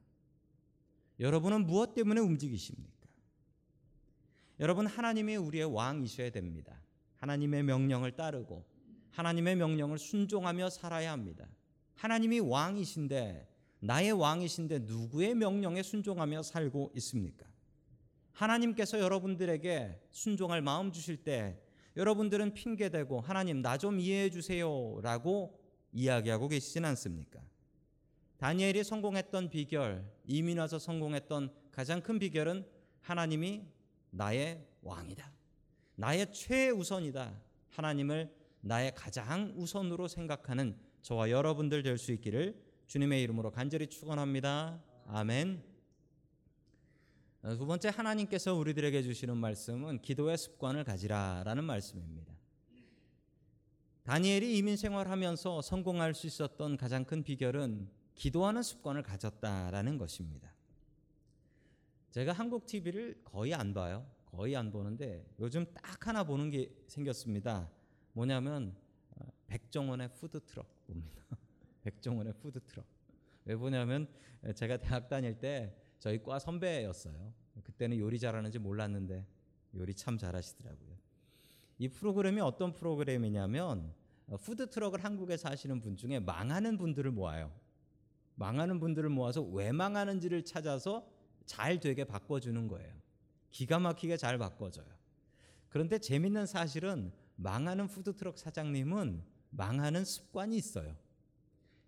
여러분은 1.21 1.67
무엇 1.67 1.95
때문에 1.95 2.21
움직이십니까? 2.21 3.07
여러분 4.59 4.89
하나님이 4.89 5.37
우리의 5.37 5.73
왕이셔야 5.73 6.31
됩니다. 6.31 6.83
하나님의 7.19 7.63
명령을 7.65 8.13
따르고 8.13 8.65
하나님의 9.11 9.57
명령을 9.57 9.99
순종하며 9.99 10.71
살아야 10.71 11.13
합니다. 11.13 11.47
하나님이 11.95 12.41
왕이신데 12.41 13.49
나의 13.81 14.13
왕이신데 14.13 14.81
누구의 14.81 15.35
명령에 15.35 15.83
순종하며 15.83 16.43
살고 16.43 16.93
있습니까? 16.97 17.47
하나님께서 18.33 19.01
여러분들에게 19.01 20.01
순종할 20.11 20.63
마음 20.63 20.93
주실 20.93 21.25
때 21.25 21.61
여러분들은 21.97 22.55
핑계대고 22.55 23.21
하나님 23.21 23.63
나 23.63 23.77
좀 23.77 23.99
이해해 23.99 24.31
주세요라고 24.31 25.59
이야기하고 25.93 26.49
계시진 26.49 26.85
않습니까? 26.85 27.41
다니엘이 28.37 28.85
성공했던 28.85 29.51
비결, 29.51 30.05
이민 30.25 30.59
와서 30.59 30.79
성공했던 30.79 31.53
가장 31.73 32.01
큰 32.01 32.21
비결은 32.21 32.65
하나님이 33.01 33.65
나의 34.11 34.65
왕이다. 34.83 35.38
나의 35.99 36.33
최우선이다. 36.33 37.43
하나님을 37.71 38.33
나의 38.61 38.95
가장 38.95 39.53
우선으로 39.57 40.07
생각하는 40.07 40.79
저와 41.03 41.31
여러분들 41.31 41.83
될 41.83 41.99
수 41.99 42.13
있기를 42.13 42.63
주님의 42.87 43.21
이름으로 43.25 43.51
간절히 43.51 43.89
축원합니다. 43.89 44.81
아멘. 45.07 45.61
두 47.43 47.67
번째 47.67 47.89
하나님께서 47.89 48.55
우리들에게 48.55 49.03
주시는 49.03 49.37
말씀은 49.37 50.01
기도의 50.01 50.39
습관을 50.39 50.85
가지라라는 50.85 51.65
말씀입니다. 51.65 52.33
다니엘이 54.05 54.57
이민 54.57 54.77
생활하면서 54.77 55.63
성공할 55.63 56.15
수 56.15 56.29
있었던 56.29 56.77
가장 56.77 57.05
큰 57.05 57.25
비결은 57.25 57.91
기도하는 58.15 58.63
습관을 58.63 59.03
가졌다라는 59.03 59.99
것입니다. 59.99 60.55
제가 62.13 62.33
한국 62.33 62.67
TV를 62.67 63.21
거의 63.25 63.53
안 63.53 63.75
봐요. 63.75 64.07
거의 64.31 64.57
안 64.57 64.71
보는데 64.71 65.27
요즘 65.39 65.65
딱 65.73 66.07
하나 66.07 66.25
보는 66.25 66.51
게 66.51 66.71
생겼습니다. 66.87 67.71
뭐냐면 68.13 68.77
어, 69.17 69.27
백종원의 69.47 70.15
푸드 70.15 70.41
트럭 70.45 70.87
봅니다. 70.87 71.23
백종원의 71.83 72.35
푸드 72.35 72.61
트럭. 72.61 72.85
왜 73.45 73.57
보냐면 73.57 74.07
제가 74.55 74.77
대학 74.77 75.09
다닐 75.09 75.39
때 75.39 75.75
저희 75.99 76.23
과 76.23 76.39
선배였어요. 76.39 77.33
그때는 77.65 77.99
요리 77.99 78.19
잘하는지 78.19 78.59
몰랐는데 78.59 79.27
요리 79.75 79.95
참 79.95 80.19
잘하시더라고요. 80.19 80.97
이 81.79 81.89
프로그램이 81.89 82.41
어떤 82.41 82.75
프로그램이냐면 82.75 83.95
어, 84.27 84.37
푸드 84.37 84.69
트럭을 84.69 85.03
한국에서 85.03 85.49
하시는 85.49 85.81
분 85.81 85.97
중에 85.97 86.21
망하는 86.21 86.77
분들을 86.77 87.11
모아요. 87.11 87.51
망하는 88.35 88.79
분들을 88.79 89.09
모아서 89.09 89.41
왜 89.43 89.73
망하는지를 89.73 90.45
찾아서 90.45 91.09
잘 91.47 91.81
되게 91.81 92.05
바꿔주는 92.05 92.69
거예요. 92.69 92.95
기가 93.51 93.79
막히게 93.79 94.17
잘 94.17 94.39
바꿔줘요. 94.39 94.87
그런데 95.69 95.99
재밌는 95.99 96.47
사실은 96.47 97.13
망하는 97.37 97.87
푸드트럭 97.89 98.39
사장님은 98.39 99.23
망하는 99.51 100.05
습관이 100.05 100.57
있어요. 100.57 100.97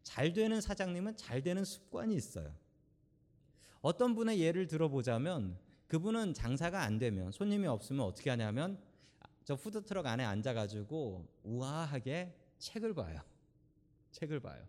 잘 0.02 0.32
되는 0.32 0.60
사장님은 0.60 1.16
잘 1.16 1.42
되는 1.42 1.64
습관이 1.64 2.14
있어요. 2.14 2.54
어떤 3.80 4.14
분의 4.14 4.40
예를 4.40 4.66
들어보자면 4.66 5.58
그분은 5.88 6.34
장사가 6.34 6.82
안 6.82 6.98
되면 6.98 7.32
손님이 7.32 7.66
없으면 7.66 8.04
어떻게 8.04 8.30
하냐면 8.30 8.80
저 9.44 9.56
푸드트럭 9.56 10.06
안에 10.06 10.24
앉아가지고 10.24 11.26
우아하게 11.42 12.36
책을 12.58 12.94
봐요. 12.94 13.20
책을 14.12 14.40
봐요. 14.40 14.64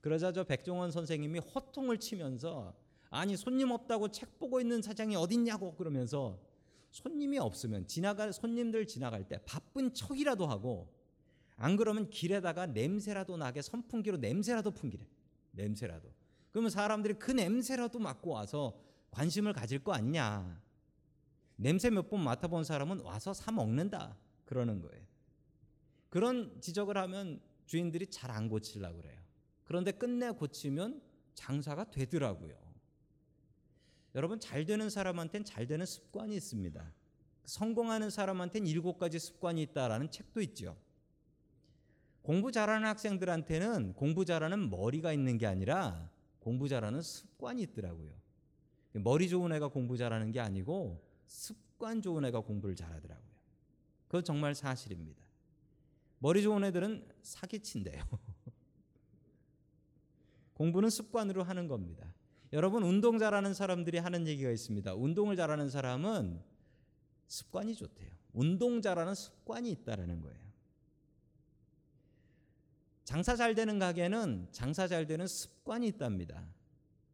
그러자 0.00 0.32
저 0.32 0.44
백종원 0.44 0.90
선생님이 0.90 1.38
호통을 1.38 1.98
치면서 1.98 2.74
아니 3.10 3.36
손님 3.36 3.70
없다고 3.70 4.10
책 4.10 4.38
보고 4.38 4.60
있는 4.60 4.82
사장이 4.82 5.16
어딨냐고 5.16 5.74
그러면서 5.74 6.40
손님이 6.90 7.38
없으면 7.38 7.86
지나갈 7.86 8.32
손님들 8.32 8.86
지나갈 8.86 9.28
때 9.28 9.38
바쁜 9.44 9.92
척이라도 9.92 10.46
하고 10.46 10.92
안 11.56 11.76
그러면 11.76 12.10
길에다가 12.10 12.66
냄새라도 12.66 13.36
나게 13.36 13.62
선풍기로 13.62 14.18
냄새라도 14.18 14.70
풍기래. 14.72 15.06
냄새라도. 15.52 16.12
그러면 16.50 16.70
사람들이 16.70 17.14
그 17.14 17.30
냄새라도 17.30 17.98
맡고 17.98 18.30
와서 18.30 18.78
관심을 19.10 19.52
가질 19.54 19.82
거 19.82 19.92
아니냐. 19.92 20.62
냄새 21.56 21.88
몇 21.88 22.10
번 22.10 22.22
맡아본 22.22 22.64
사람은 22.64 23.00
와서 23.00 23.32
사 23.32 23.50
먹는다. 23.52 24.18
그러는 24.44 24.80
거예요. 24.80 25.02
그런 26.10 26.60
지적을 26.60 26.96
하면 26.98 27.40
주인들이 27.66 28.06
잘 28.08 28.30
안 28.30 28.48
고치려고 28.48 28.98
그래요. 28.98 29.20
그런데 29.64 29.92
끝내 29.92 30.30
고치면 30.30 31.02
장사가 31.34 31.90
되더라고요. 31.90 32.54
여러분 34.16 34.40
잘 34.40 34.64
되는 34.64 34.88
사람한테는 34.88 35.44
잘 35.44 35.66
되는 35.66 35.84
습관이 35.84 36.34
있습니다. 36.34 36.90
성공하는 37.44 38.08
사람한테는 38.08 38.66
일곱 38.66 38.98
가지 38.98 39.18
습관이 39.18 39.60
있다라는 39.62 40.10
책도 40.10 40.40
있죠. 40.40 40.74
공부 42.22 42.50
잘하는 42.50 42.88
학생들한테는 42.88 43.92
공부 43.92 44.24
잘하는 44.24 44.70
머리가 44.70 45.12
있는 45.12 45.36
게 45.36 45.46
아니라 45.46 46.10
공부 46.40 46.66
잘하는 46.66 47.02
습관이 47.02 47.62
있더라고요. 47.62 48.10
머리 48.94 49.28
좋은 49.28 49.52
애가 49.52 49.68
공부 49.68 49.98
잘하는 49.98 50.32
게 50.32 50.40
아니고 50.40 51.04
습관 51.26 52.00
좋은 52.00 52.24
애가 52.24 52.40
공부를 52.40 52.74
잘하더라고요. 52.74 53.36
그건 54.06 54.24
정말 54.24 54.54
사실입니다. 54.54 55.22
머리 56.20 56.42
좋은 56.42 56.64
애들은 56.64 57.06
사기친대요. 57.20 58.02
공부는 60.54 60.88
습관으로 60.88 61.42
하는 61.42 61.68
겁니다. 61.68 62.15
여러분 62.56 62.82
운동 62.84 63.18
잘하는 63.18 63.52
사람들이 63.52 63.98
하는 63.98 64.26
얘기가 64.26 64.50
있습니다. 64.50 64.94
운동을 64.94 65.36
잘하는 65.36 65.68
사람은 65.68 66.40
습관이 67.26 67.74
좋대요. 67.74 68.10
운동 68.32 68.80
잘하는 68.80 69.14
습관이 69.14 69.70
있다라는 69.72 70.22
거예요. 70.22 70.40
장사 73.04 73.36
잘 73.36 73.54
되는 73.54 73.78
가게는 73.78 74.48
장사 74.52 74.88
잘 74.88 75.06
되는 75.06 75.26
습관이 75.26 75.86
있답니다. 75.88 76.48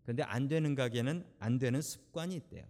그런데 0.04 0.22
안 0.22 0.46
되는 0.46 0.76
가게는 0.76 1.26
안 1.40 1.58
되는 1.58 1.82
습관이 1.82 2.36
있대요. 2.36 2.64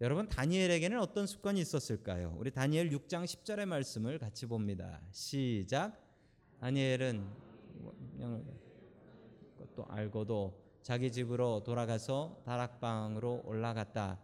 여러분 0.00 0.28
다니엘에게는 0.28 1.00
어떤 1.00 1.26
습관이 1.26 1.60
있었을까요? 1.60 2.36
우리 2.38 2.52
다니엘 2.52 2.90
6장 2.90 3.24
10절의 3.24 3.66
말씀을 3.66 4.20
같이 4.20 4.46
봅니다. 4.46 5.00
시작. 5.10 6.00
다니엘은 6.60 7.28
또 9.74 9.84
알고도 9.88 10.67
자기 10.82 11.12
집으로 11.12 11.62
돌아가서 11.64 12.42
다락방으로 12.44 13.42
올라갔다. 13.44 14.18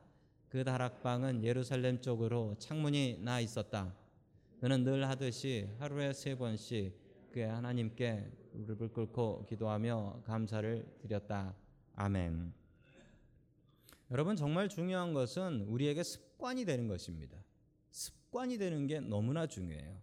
그 0.48 0.64
다락방은 0.64 1.42
예루살렘 1.42 2.00
쪽으로 2.00 2.54
창문이 2.58 3.18
나 3.22 3.40
있었다. 3.40 3.94
그는 4.60 4.84
늘 4.84 5.08
하듯이 5.08 5.68
하루에 5.78 6.12
세 6.12 6.36
번씩 6.36 7.30
그의 7.32 7.48
하나님께 7.48 8.30
무릎을 8.52 8.88
꿇고 8.92 9.46
기도하며 9.46 10.22
감사를 10.24 10.86
드렸다. 11.02 11.54
아멘. 11.96 12.52
여러분 14.10 14.36
정말 14.36 14.68
중요한 14.68 15.12
것은 15.12 15.62
우리에게 15.62 16.02
습관이 16.02 16.64
되는 16.64 16.86
것입니다. 16.86 17.36
습관이 17.90 18.58
되는 18.58 18.86
게 18.86 19.00
너무나 19.00 19.46
중요해요. 19.46 20.00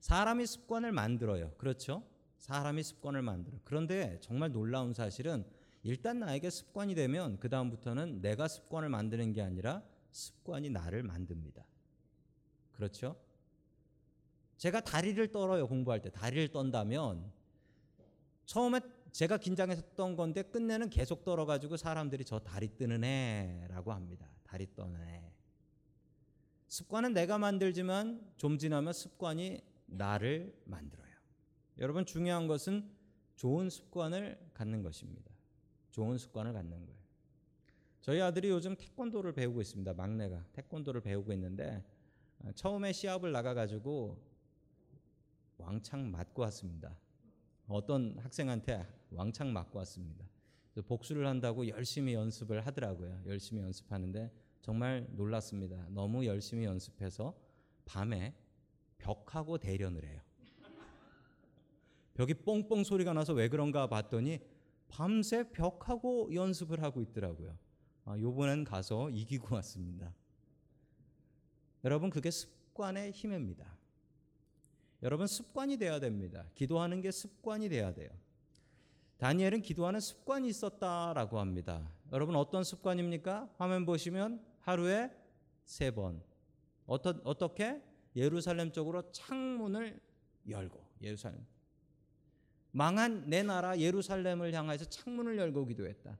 사람이 0.00 0.46
습관을 0.46 0.90
만들어요. 0.92 1.52
그렇죠? 1.56 2.02
사람이 2.42 2.82
습관을 2.82 3.22
만들어. 3.22 3.56
그런데 3.62 4.18
정말 4.20 4.50
놀라운 4.50 4.92
사실은 4.92 5.44
일단 5.84 6.18
나에게 6.18 6.50
습관이 6.50 6.96
되면 6.96 7.38
그 7.38 7.48
다음부터는 7.48 8.20
내가 8.20 8.48
습관을 8.48 8.88
만드는 8.88 9.32
게 9.32 9.42
아니라 9.42 9.80
습관이 10.10 10.68
나를 10.70 11.04
만듭니다. 11.04 11.64
그렇죠? 12.72 13.16
제가 14.56 14.80
다리를 14.80 15.30
떨어요 15.30 15.68
공부할 15.68 16.02
때 16.02 16.10
다리를 16.10 16.48
떤다면 16.48 17.30
처음에 18.46 18.80
제가 19.12 19.36
긴장했던 19.36 20.16
건데 20.16 20.42
끝내는 20.42 20.90
계속 20.90 21.24
떨어가지고 21.24 21.76
사람들이 21.76 22.24
저 22.24 22.40
다리 22.40 22.76
뜨는 22.76 23.04
애라고 23.04 23.92
합니다. 23.92 24.28
다리 24.42 24.66
떠는 24.74 25.00
애. 25.00 25.32
습관은 26.66 27.12
내가 27.12 27.38
만들지만 27.38 28.32
좀 28.36 28.58
지나면 28.58 28.92
습관이 28.94 29.60
나를 29.86 30.60
만들어요. 30.64 31.11
여러분 31.78 32.04
중요한 32.04 32.46
것은 32.46 32.90
좋은 33.36 33.70
습관을 33.70 34.38
갖는 34.54 34.82
것입니다. 34.82 35.32
좋은 35.90 36.18
습관을 36.18 36.52
갖는 36.52 36.86
거예요. 36.86 37.02
저희 38.00 38.20
아들이 38.20 38.50
요즘 38.50 38.76
태권도를 38.76 39.32
배우고 39.32 39.60
있습니다. 39.60 39.92
막내가 39.94 40.44
태권도를 40.52 41.00
배우고 41.00 41.32
있는데 41.34 41.84
처음에 42.54 42.92
시합을 42.92 43.30
나가가지고 43.30 44.18
왕창 45.58 46.10
맞고 46.10 46.42
왔습니다. 46.42 46.96
어떤 47.68 48.18
학생한테 48.18 48.86
왕창 49.10 49.52
맞고 49.52 49.78
왔습니다. 49.78 50.24
복수를 50.86 51.26
한다고 51.26 51.68
열심히 51.68 52.14
연습을 52.14 52.66
하더라고요. 52.66 53.22
열심히 53.26 53.62
연습하는데 53.62 54.32
정말 54.62 55.06
놀랐습니다. 55.10 55.86
너무 55.90 56.24
열심히 56.24 56.64
연습해서 56.64 57.36
밤에 57.84 58.34
벽하고 58.98 59.58
대련을 59.58 60.04
해요. 60.06 60.21
벽이 62.14 62.34
뽕뽕 62.34 62.84
소리가 62.84 63.12
나서 63.12 63.32
왜 63.32 63.48
그런가 63.48 63.86
봤더니 63.86 64.40
밤새 64.88 65.50
벽하고 65.50 66.34
연습을 66.34 66.82
하고 66.82 67.00
있더라고요. 67.00 67.56
아, 68.04 68.18
요번엔 68.18 68.64
가서 68.64 69.10
이기고 69.10 69.54
왔습니다. 69.56 70.12
여러분 71.84 72.10
그게 72.10 72.30
습관의 72.30 73.12
힘입니다. 73.12 73.76
여러분 75.02 75.26
습관이 75.26 75.78
돼야 75.78 75.98
됩니다. 75.98 76.46
기도하는 76.54 77.00
게 77.00 77.10
습관이 77.10 77.68
돼야 77.68 77.92
돼요. 77.92 78.10
다니엘은 79.18 79.62
기도하는 79.62 80.00
습관이 80.00 80.48
있었다라고 80.48 81.38
합니다. 81.38 81.90
여러분 82.12 82.36
어떤 82.36 82.62
습관입니까? 82.64 83.50
화면 83.56 83.86
보시면 83.86 84.44
하루에 84.60 85.10
세 85.64 85.90
번. 85.90 86.22
어떻게? 86.86 87.80
예루살렘 88.14 88.70
쪽으로 88.72 89.10
창문을 89.12 90.00
열고 90.48 90.84
예루살렘 91.00 91.46
망한 92.72 93.28
내 93.28 93.42
나라 93.42 93.78
예루살렘을 93.78 94.52
향해서 94.52 94.86
창문을 94.86 95.38
열고 95.38 95.66
기도했다. 95.66 96.18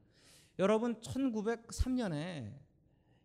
여러분 0.58 0.94
1903년에 1.00 2.52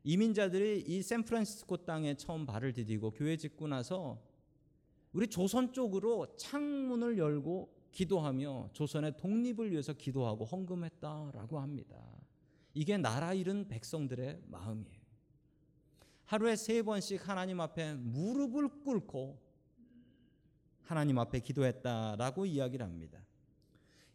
이민자들이 0.04 0.86
이 0.88 1.02
샌프란시스코 1.02 1.86
땅에 1.86 2.16
처음 2.16 2.46
발을 2.46 2.72
디디고 2.74 3.12
교회 3.12 3.36
짓고 3.36 3.68
나서 3.68 4.22
우리 5.12 5.28
조선 5.28 5.74
쪽으로 5.74 6.36
창문을 6.38 7.18
열고 7.18 7.76
기도하며 7.92 8.70
조선의 8.74 9.18
독립을 9.18 9.72
위해서 9.72 9.92
기도하고 9.92 10.46
헌금했다라고 10.46 11.60
합니다. 11.60 11.98
이게 12.74 12.98
나라 12.98 13.34
잃은 13.34 13.68
백성들의 13.68 14.44
마음이에요. 14.48 14.98
하루에 16.26 16.56
세 16.56 16.82
번씩 16.84 17.28
하나님 17.28 17.60
앞에 17.60 17.96
무릎을 17.96 18.84
꿇고 18.84 19.47
하나님 20.88 21.20
앞에 21.20 21.40
기도했다라고 21.40 22.46
이야기를 22.46 22.86
합니다. 22.86 23.20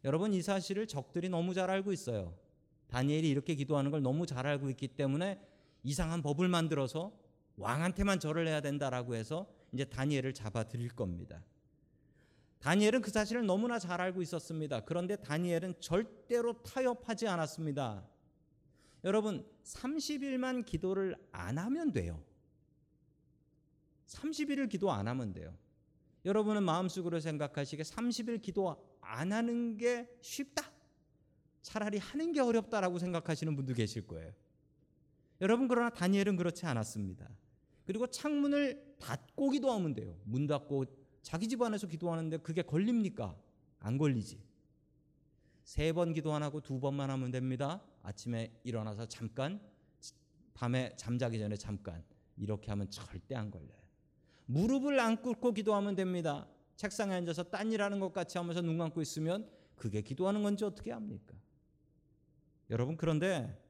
여러분 0.03 0.33
이 0.33 0.41
사실을 0.41 0.87
적들이 0.87 1.29
너무 1.29 1.53
잘 1.53 1.69
알고 1.69 1.93
있어요. 1.93 2.35
다니엘이 2.87 3.29
이렇게 3.29 3.55
기도하는 3.55 3.91
걸 3.91 4.01
너무 4.01 4.25
잘 4.25 4.45
알고 4.45 4.69
있기 4.71 4.89
때문에 4.89 5.39
이상한 5.83 6.21
법을 6.21 6.47
만들어서 6.47 7.11
왕한테만 7.57 8.19
절을 8.19 8.47
해야 8.47 8.61
된다라고 8.61 9.15
해서 9.15 9.47
이제 9.71 9.85
다니엘을 9.85 10.33
잡아 10.33 10.63
드릴 10.63 10.89
겁니다. 10.89 11.43
다니엘은 12.59 13.01
그 13.01 13.11
사실을 13.11 13.45
너무나 13.45 13.77
잘 13.77 14.01
알고 14.01 14.21
있었습니다. 14.21 14.81
그런데 14.81 15.15
다니엘은 15.17 15.75
절대로 15.79 16.53
타협하지 16.63 17.27
않았습니다. 17.27 18.07
여러분 19.03 19.45
30일만 19.63 20.65
기도를 20.65 21.15
안 21.31 21.57
하면 21.57 21.91
돼요. 21.91 22.23
30일을 24.07 24.69
기도 24.69 24.91
안 24.91 25.07
하면 25.07 25.33
돼요. 25.33 25.53
여러분은 26.25 26.63
마음속으로 26.63 27.19
생각하시기에 27.19 27.83
30일 27.83 28.41
기도 28.41 28.75
안 29.01 29.31
하는 29.33 29.77
게 29.77 30.07
쉽다. 30.21 30.71
차라리 31.61 31.97
하는 31.97 32.31
게 32.31 32.39
어렵다라고 32.39 32.99
생각하시는 32.99 33.55
분도 33.55 33.73
계실 33.73 34.07
거예요. 34.07 34.33
여러분 35.41 35.67
그러나 35.67 35.89
다니엘은 35.89 36.37
그렇지 36.37 36.65
않았습니다. 36.65 37.29
그리고 37.85 38.07
창문을 38.07 38.95
닫고 38.99 39.49
기도하면 39.49 39.93
돼요. 39.93 40.17
문 40.23 40.47
닫고 40.47 40.85
자기 41.21 41.47
집 41.47 41.61
안에서 41.61 41.87
기도하는데 41.87 42.37
그게 42.37 42.61
걸립니까? 42.61 43.35
안 43.79 43.97
걸리지. 43.97 44.41
세 45.63 45.93
번 45.93 46.13
기도 46.13 46.33
안 46.33 46.43
하고 46.43 46.61
두 46.61 46.79
번만 46.79 47.09
하면 47.09 47.31
됩니다. 47.31 47.81
아침에 48.01 48.53
일어나서 48.63 49.07
잠깐 49.07 49.61
밤에 50.53 50.93
잠자기 50.97 51.39
전에 51.39 51.55
잠깐 51.55 52.03
이렇게 52.37 52.69
하면 52.71 52.89
절대 52.89 53.35
안 53.35 53.49
걸려요. 53.49 53.82
무릎을 54.45 54.99
안 54.99 55.21
꿇고 55.21 55.53
기도하면 55.53 55.95
됩니다. 55.95 56.47
책상에 56.75 57.13
앉아서 57.15 57.43
딴 57.43 57.71
일하는 57.71 57.99
것 57.99 58.13
같이 58.13 58.37
하면서 58.37 58.61
눈 58.61 58.77
감고 58.77 59.01
있으면 59.01 59.49
그게 59.75 60.01
기도하는 60.01 60.43
건지 60.43 60.65
어떻게 60.65 60.91
합니까? 60.91 61.35
여러분 62.69 62.97
그런데 62.97 63.61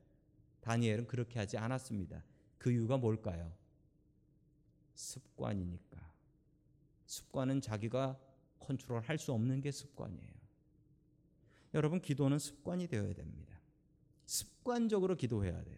다니엘은 0.61 1.07
그렇게 1.07 1.39
하지 1.39 1.57
않았습니다. 1.57 2.23
그 2.57 2.71
이유가 2.71 2.97
뭘까요? 2.97 3.51
습관이니까. 4.93 6.01
습관은 7.05 7.61
자기가 7.61 8.17
컨트롤할 8.59 9.17
수 9.17 9.33
없는 9.33 9.61
게 9.61 9.71
습관이에요. 9.71 10.33
여러분 11.73 11.99
기도는 12.01 12.39
습관이 12.39 12.87
되어야 12.87 13.13
됩니다. 13.13 13.59
습관적으로 14.25 15.15
기도해야 15.15 15.61
돼요. 15.63 15.77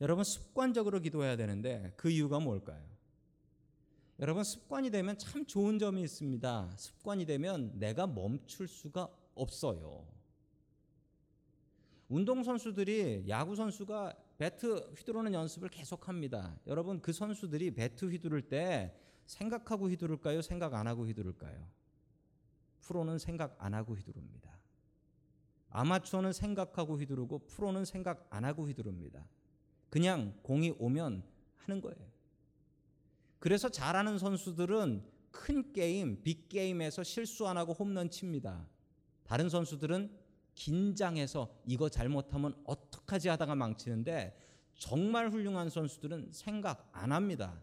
여러분 0.00 0.24
습관적으로 0.24 1.00
기도해야 1.00 1.36
되는데 1.36 1.92
그 1.96 2.08
이유가 2.08 2.40
뭘까요? 2.40 2.89
여러분 4.20 4.44
습관이 4.44 4.90
되면 4.90 5.16
참 5.16 5.46
좋은 5.46 5.78
점이 5.78 6.02
있습니다. 6.02 6.72
습관이 6.76 7.24
되면 7.24 7.72
내가 7.78 8.06
멈출 8.06 8.68
수가 8.68 9.08
없어요. 9.34 10.06
운동 12.06 12.42
선수들이 12.42 13.24
야구 13.28 13.56
선수가 13.56 14.14
배트 14.36 14.92
휘두르는 14.94 15.32
연습을 15.32 15.70
계속합니다. 15.70 16.60
여러분 16.66 17.00
그 17.00 17.14
선수들이 17.14 17.70
배트 17.70 18.10
휘두를 18.10 18.42
때 18.42 18.94
생각하고 19.24 19.88
휘두를까요? 19.88 20.42
생각 20.42 20.74
안 20.74 20.86
하고 20.86 21.06
휘두를까요? 21.06 21.66
프로는 22.80 23.18
생각 23.18 23.56
안 23.58 23.72
하고 23.72 23.94
휘두릅니다. 23.94 24.58
아마추어는 25.70 26.34
생각하고 26.34 26.98
휘두르고 26.98 27.46
프로는 27.46 27.86
생각 27.86 28.26
안 28.28 28.44
하고 28.44 28.66
휘두릅니다. 28.66 29.24
그냥 29.88 30.38
공이 30.42 30.74
오면 30.78 31.22
하는 31.56 31.80
거예요. 31.80 32.09
그래서 33.40 33.68
잘하는 33.68 34.18
선수들은 34.18 35.02
큰 35.32 35.72
게임, 35.72 36.22
빅 36.22 36.48
게임에서 36.48 37.02
실수 37.02 37.48
안 37.48 37.56
하고 37.56 37.72
홈런 37.72 38.10
칩니다. 38.10 38.68
다른 39.24 39.48
선수들은 39.48 40.10
긴장해서 40.54 41.52
이거 41.64 41.88
잘못하면 41.88 42.54
어떡하지 42.64 43.28
하다가 43.28 43.54
망치는데 43.54 44.38
정말 44.74 45.30
훌륭한 45.30 45.70
선수들은 45.70 46.30
생각 46.32 46.88
안 46.92 47.12
합니다. 47.12 47.62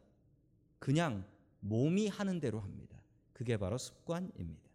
그냥 0.80 1.26
몸이 1.60 2.08
하는 2.08 2.40
대로 2.40 2.60
합니다. 2.60 2.98
그게 3.34 3.58
바로 3.58 3.78
습관입니다. 3.78 4.68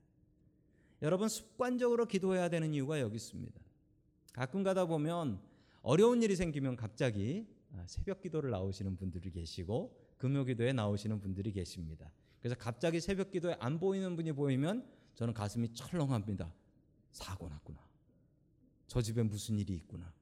여러분 1.03 1.29
습관적으로 1.29 2.07
기도해야 2.07 2.49
되는 2.49 2.73
이유가 2.75 3.01
여기 3.01 3.17
있습니다. 3.17 3.61
가끔 4.33 4.63
가다 4.63 4.87
보면 4.87 5.41
어려운 5.83 6.23
일이 6.23 6.37
생기면 6.37 6.77
갑자기 6.77 7.47
새벽 7.87 8.21
기도를 8.21 8.51
나오시는 8.51 8.97
분들이 8.97 9.33
계시고 9.33 9.99
금요 10.23 10.45
기도에 10.45 10.73
나오시는 10.73 11.19
분들이 11.19 11.51
계십니다. 11.51 12.09
그래서 12.39 12.55
갑자기 12.55 13.01
새벽 13.01 13.33
기도에 13.33 13.57
안 13.59 13.81
보이는 13.81 14.15
분이 14.15 14.31
보이면 14.35 14.87
저는 15.17 15.35
가슴이 15.35 15.75
철렁합니다. 15.75 16.55
사고 17.11 17.49
났구나. 17.49 17.81
저 18.87 19.03
집에 19.03 19.25
무슨 19.25 19.59
일이 19.59 19.75
있구나. 19.75 20.15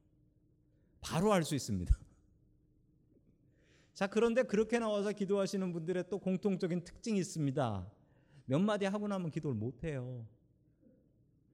바로 1.03 1.35
알 1.35 1.45
수 1.45 1.55
있습니다. 1.55 1.95
자, 3.93 4.07
그런데 4.07 4.43
그렇게 4.43 4.79
나와서 4.79 5.13
기도하시는 5.13 5.71
분들의 5.71 6.09
또 6.09 6.19
공통적인 6.19 6.83
특징이 6.83 7.19
있습니다. 7.19 7.87
몇 8.47 8.59
마디 8.59 8.87
하고 8.87 9.07
나면 9.07 9.31
기도를 9.31 9.55
못 9.55 9.85
해요. 9.85 10.27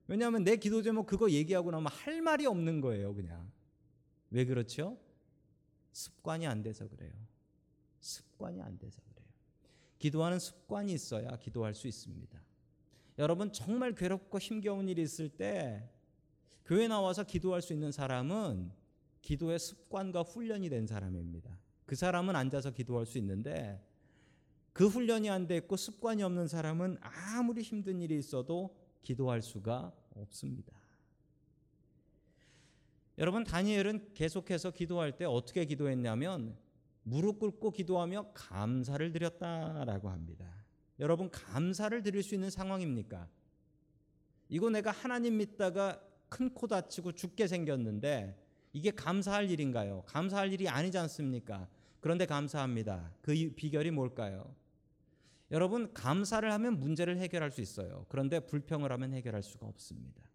왜냐하면 0.06 0.44
내 0.44 0.54
기도 0.54 0.82
제목 0.82 1.06
그거 1.06 1.32
얘기하고 1.32 1.72
나면 1.72 1.88
할 1.90 2.22
말이 2.22 2.46
없는 2.46 2.80
거예요, 2.80 3.12
그냥. 3.12 3.50
왜 4.30 4.44
그렇죠? 4.44 4.96
습관이 5.90 6.46
안 6.46 6.62
돼서 6.62 6.86
그래요. 6.86 7.12
습관이 8.06 8.60
안 8.62 8.78
돼서 8.78 9.00
그래요. 9.02 9.26
기도하는 9.98 10.38
습관이 10.38 10.92
있어야 10.92 11.36
기도할 11.38 11.74
수 11.74 11.88
있습니다. 11.88 12.40
여러분 13.18 13.52
정말 13.52 13.94
괴롭고 13.94 14.38
힘겨운 14.38 14.88
일이 14.88 15.02
있을 15.02 15.28
때 15.28 15.88
교회 16.64 16.86
나와서 16.88 17.24
기도할 17.24 17.62
수 17.62 17.72
있는 17.72 17.92
사람은 17.92 18.70
기도의 19.22 19.58
습관과 19.58 20.22
훈련이 20.22 20.68
된 20.68 20.86
사람입니다. 20.86 21.58
그 21.86 21.94
사람은 21.94 22.36
앉아서 22.36 22.72
기도할 22.72 23.06
수 23.06 23.18
있는데 23.18 23.82
그 24.72 24.86
훈련이 24.86 25.30
안돼 25.30 25.56
있고 25.58 25.76
습관이 25.76 26.22
없는 26.22 26.48
사람은 26.48 26.98
아무리 27.00 27.62
힘든 27.62 28.00
일이 28.00 28.18
있어도 28.18 28.76
기도할 29.02 29.40
수가 29.40 29.92
없습니다. 30.14 30.72
여러분 33.18 33.44
다니엘은 33.44 34.12
계속해서 34.12 34.72
기도할 34.72 35.16
때 35.16 35.24
어떻게 35.24 35.64
기도했냐면 35.64 36.56
무릎 37.08 37.38
꿇고 37.38 37.70
기도하며 37.70 38.32
감사를 38.34 39.12
드렸다라고 39.12 40.10
합니다. 40.10 40.44
여러분 40.98 41.30
감사를 41.30 42.02
드릴 42.02 42.24
수 42.24 42.34
있는 42.34 42.50
상황입니까? 42.50 43.28
이거 44.48 44.70
내가 44.70 44.90
하나님 44.90 45.36
믿다가 45.36 46.02
큰 46.28 46.52
코 46.52 46.66
다치고 46.66 47.12
죽게 47.12 47.46
생겼는데 47.46 48.36
이게 48.72 48.90
감사할 48.90 49.48
일인가요? 49.48 50.02
감사할 50.06 50.52
일이 50.52 50.68
아니지 50.68 50.98
않습니까? 50.98 51.68
그런데 52.00 52.26
감사합니다. 52.26 53.12
그 53.22 53.32
비결이 53.54 53.92
뭘까요? 53.92 54.52
여러분 55.52 55.92
감사를 55.94 56.52
하면 56.52 56.80
문제를 56.80 57.18
해결할 57.18 57.52
수 57.52 57.60
있어요. 57.60 58.04
그런데 58.08 58.40
불평을 58.40 58.90
하면 58.90 59.12
해결할 59.12 59.44
수가 59.44 59.66
없습니다. 59.66 60.25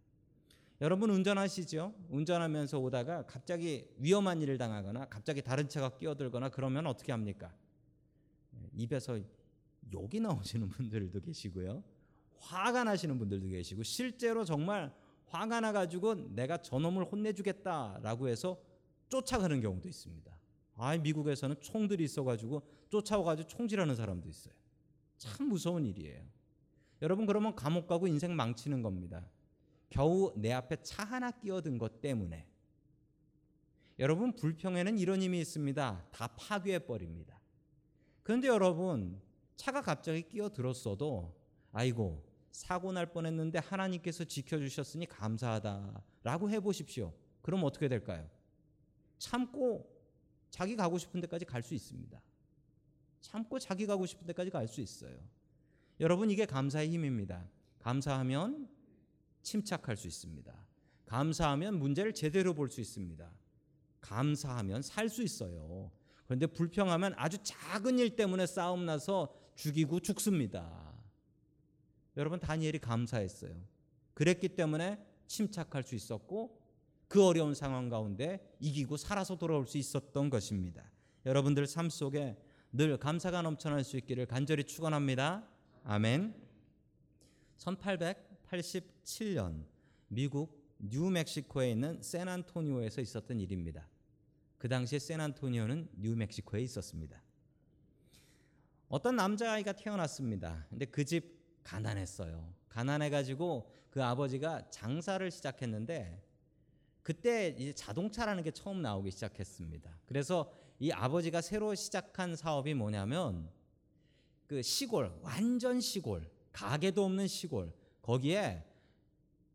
여러분 0.82 1.12
운전하시죠? 1.12 1.94
운전하면서 2.10 2.80
오다가 2.80 3.24
갑자기 3.28 3.88
위험한 4.00 4.42
일을 4.42 4.58
당하거나 4.58 5.06
갑자기 5.06 5.44
다른 5.44 5.70
차가 5.70 5.96
끼어들거나 5.96 6.50
그러면 6.50 6.88
어떻게 6.88 7.12
합니까? 7.12 7.54
입에서 8.74 9.20
욕이 9.94 10.20
나오시는 10.20 10.70
분들도 10.70 11.22
계시고요. 11.22 11.84
화가 12.40 12.84
나시는 12.84 13.20
분들도 13.20 13.48
계시고 13.48 13.84
실제로 13.84 14.44
정말 14.44 14.92
화가 15.28 15.60
나 15.60 15.72
가지고 15.72 16.16
내가 16.16 16.58
저놈을 16.58 17.06
혼내주겠다라고 17.06 18.28
해서 18.28 18.60
쫓아가는 19.08 19.62
경우도 19.62 19.88
있습니다. 19.88 20.36
아, 20.78 20.98
미국에서는 20.98 21.58
총들이 21.62 22.06
있어 22.06 22.24
가지고 22.24 22.64
쫓아와 22.90 23.24
가지고 23.24 23.48
총질하는 23.48 23.96
사람도 23.96 24.28
있어요. 24.28 24.56
참 25.18 25.48
무서운 25.48 25.86
일이에요. 25.86 26.24
여러분 27.04 27.28
그러면 27.28 27.56
감옥 27.56 27.86
가고 27.86 28.08
인생 28.08 28.36
망치는 28.36 28.82
겁니다. 28.82 29.24
겨우 29.92 30.32
내 30.38 30.52
앞에 30.54 30.78
차 30.82 31.04
하나 31.04 31.30
끼어든 31.30 31.78
것 31.78 32.02
때문에 32.02 32.48
여러분 34.00 34.34
불평에는 34.34 34.98
이런 34.98 35.22
힘이 35.22 35.42
있습니다. 35.42 36.08
다 36.12 36.28
파괴해 36.30 36.80
버립니다. 36.80 37.40
그런데 38.24 38.48
여러분 38.48 39.22
차가 39.58 39.82
갑자기 39.82 40.24
끼어들었어도 40.24 41.36
아이고 41.74 42.24
사고 42.52 42.92
날 42.94 43.12
뻔했는데 43.12 43.60
하나님께서 43.60 44.24
지켜주셨으니 44.24 45.06
감사하다라고 45.08 46.50
해보십시오. 46.50 47.14
그럼 47.42 47.64
어떻게 47.66 47.88
될까요? 47.90 48.28
참고 49.20 49.88
자기 50.50 50.76
가고 50.76 50.98
싶은 50.98 51.20
데까지 51.22 51.46
갈 51.46 51.62
수 51.62 51.76
있습니다. 51.76 52.20
참고 53.20 53.60
자기 53.60 53.86
가고 53.86 54.06
싶은 54.06 54.26
데까지 54.26 54.50
갈 54.50 54.68
수 54.68 54.80
있어요. 54.80 55.18
여러분 56.00 56.32
이게 56.32 56.46
감사의 56.46 56.90
힘입니다. 56.90 57.46
감사하면 57.80 58.70
침착할 59.44 59.98
수 59.98 60.08
있습니다. 60.08 60.54
감사하면 61.06 61.80
문제를 61.80 62.14
제대로 62.14 62.54
볼 62.54 62.70
수 62.70 62.82
있습니다. 62.82 63.30
감사하면 64.02 64.82
살 64.82 65.10
수 65.10 65.24
있어요. 65.24 65.92
그런데 66.26 66.48
불평하면 66.48 67.14
아주 67.18 67.38
작은 67.44 68.00
일 68.00 68.16
때문에 68.16 68.46
싸움 68.46 68.86
나서 68.86 69.34
죽이고 69.56 70.00
죽습니다. 70.00 70.94
여러분 72.18 72.40
다니엘이 72.40 72.80
감사했어요. 72.80 73.54
그랬기 74.14 74.50
때문에 74.50 75.04
침착할 75.28 75.84
수 75.84 75.96
있었고 75.96 76.62
그 77.08 77.26
어려운 77.26 77.54
상황 77.54 77.90
가운데 77.90 78.56
이기고 78.60 78.98
살아서 78.98 79.38
돌아올 79.38 79.68
수 79.68 79.78
있었던 79.78 80.30
것입니다. 80.30 80.90
여러분들 81.26 81.68
삶 81.68 81.90
속에 81.90 82.38
늘 82.72 82.98
감사가 82.98 83.42
넘쳐날 83.42 83.84
수 83.84 83.98
있기를 83.98 84.26
간절히 84.26 84.64
축원합니다. 84.64 85.46
아멘. 85.84 86.34
1887년 89.12 89.66
미국 90.08 90.62
뉴멕시코에 90.80 91.72
있는 91.72 92.02
샌안토니오에서 92.02 93.02
있었던 93.02 93.40
일입니다. 93.40 93.88
그 94.58 94.68
당시에 94.68 95.00
샌안토니오는 95.00 95.90
뉴멕시코에 95.98 96.62
있었습니다. 96.62 97.22
어떤 98.88 99.16
남자아이가 99.16 99.74
태어났습니다. 99.74 100.66
근데 100.70 100.86
그 100.86 101.06
집 101.06 101.42
가난했어요. 101.64 102.54
가난해 102.70 103.10
가지고 103.10 103.70
그 103.90 104.04
아버지가 104.04 104.70
장사를 104.72 105.30
시작했는데 105.30 106.24
그때 107.04 107.56
이제 107.58 107.74
자동차라는 107.74 108.44
게 108.44 108.52
처음 108.52 108.82
나오기 108.82 109.12
시작했습니다. 109.12 110.00
그래서 110.06 110.52
이 110.80 110.92
아버지가 110.92 111.42
새로 111.42 111.76
시작한 111.76 112.36
사업이 112.36 112.74
뭐냐면 112.74 113.50
그 114.48 114.62
시골 114.62 115.12
완전 115.22 115.80
시골 115.80 116.30
가게도 116.52 117.06
없는 117.06 117.28
시골 117.28 117.72
거기에 118.02 118.66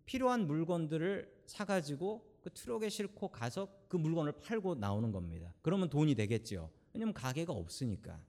필요한 0.07 0.47
물건들을 0.47 1.43
사가지고 1.47 2.25
그 2.41 2.51
트럭에 2.55 2.89
싣고 2.89 3.29
가서 3.29 3.69
그 3.89 3.97
물건을 3.97 4.33
팔고 4.41 4.77
나오는 4.77 5.11
겁니다. 5.13 5.53
그러면 5.63 5.91
돈이 5.91 6.15
되겠죠. 6.15 6.71
왜냐면 6.95 7.13
가게가 7.13 7.53
없으니까 7.53 8.21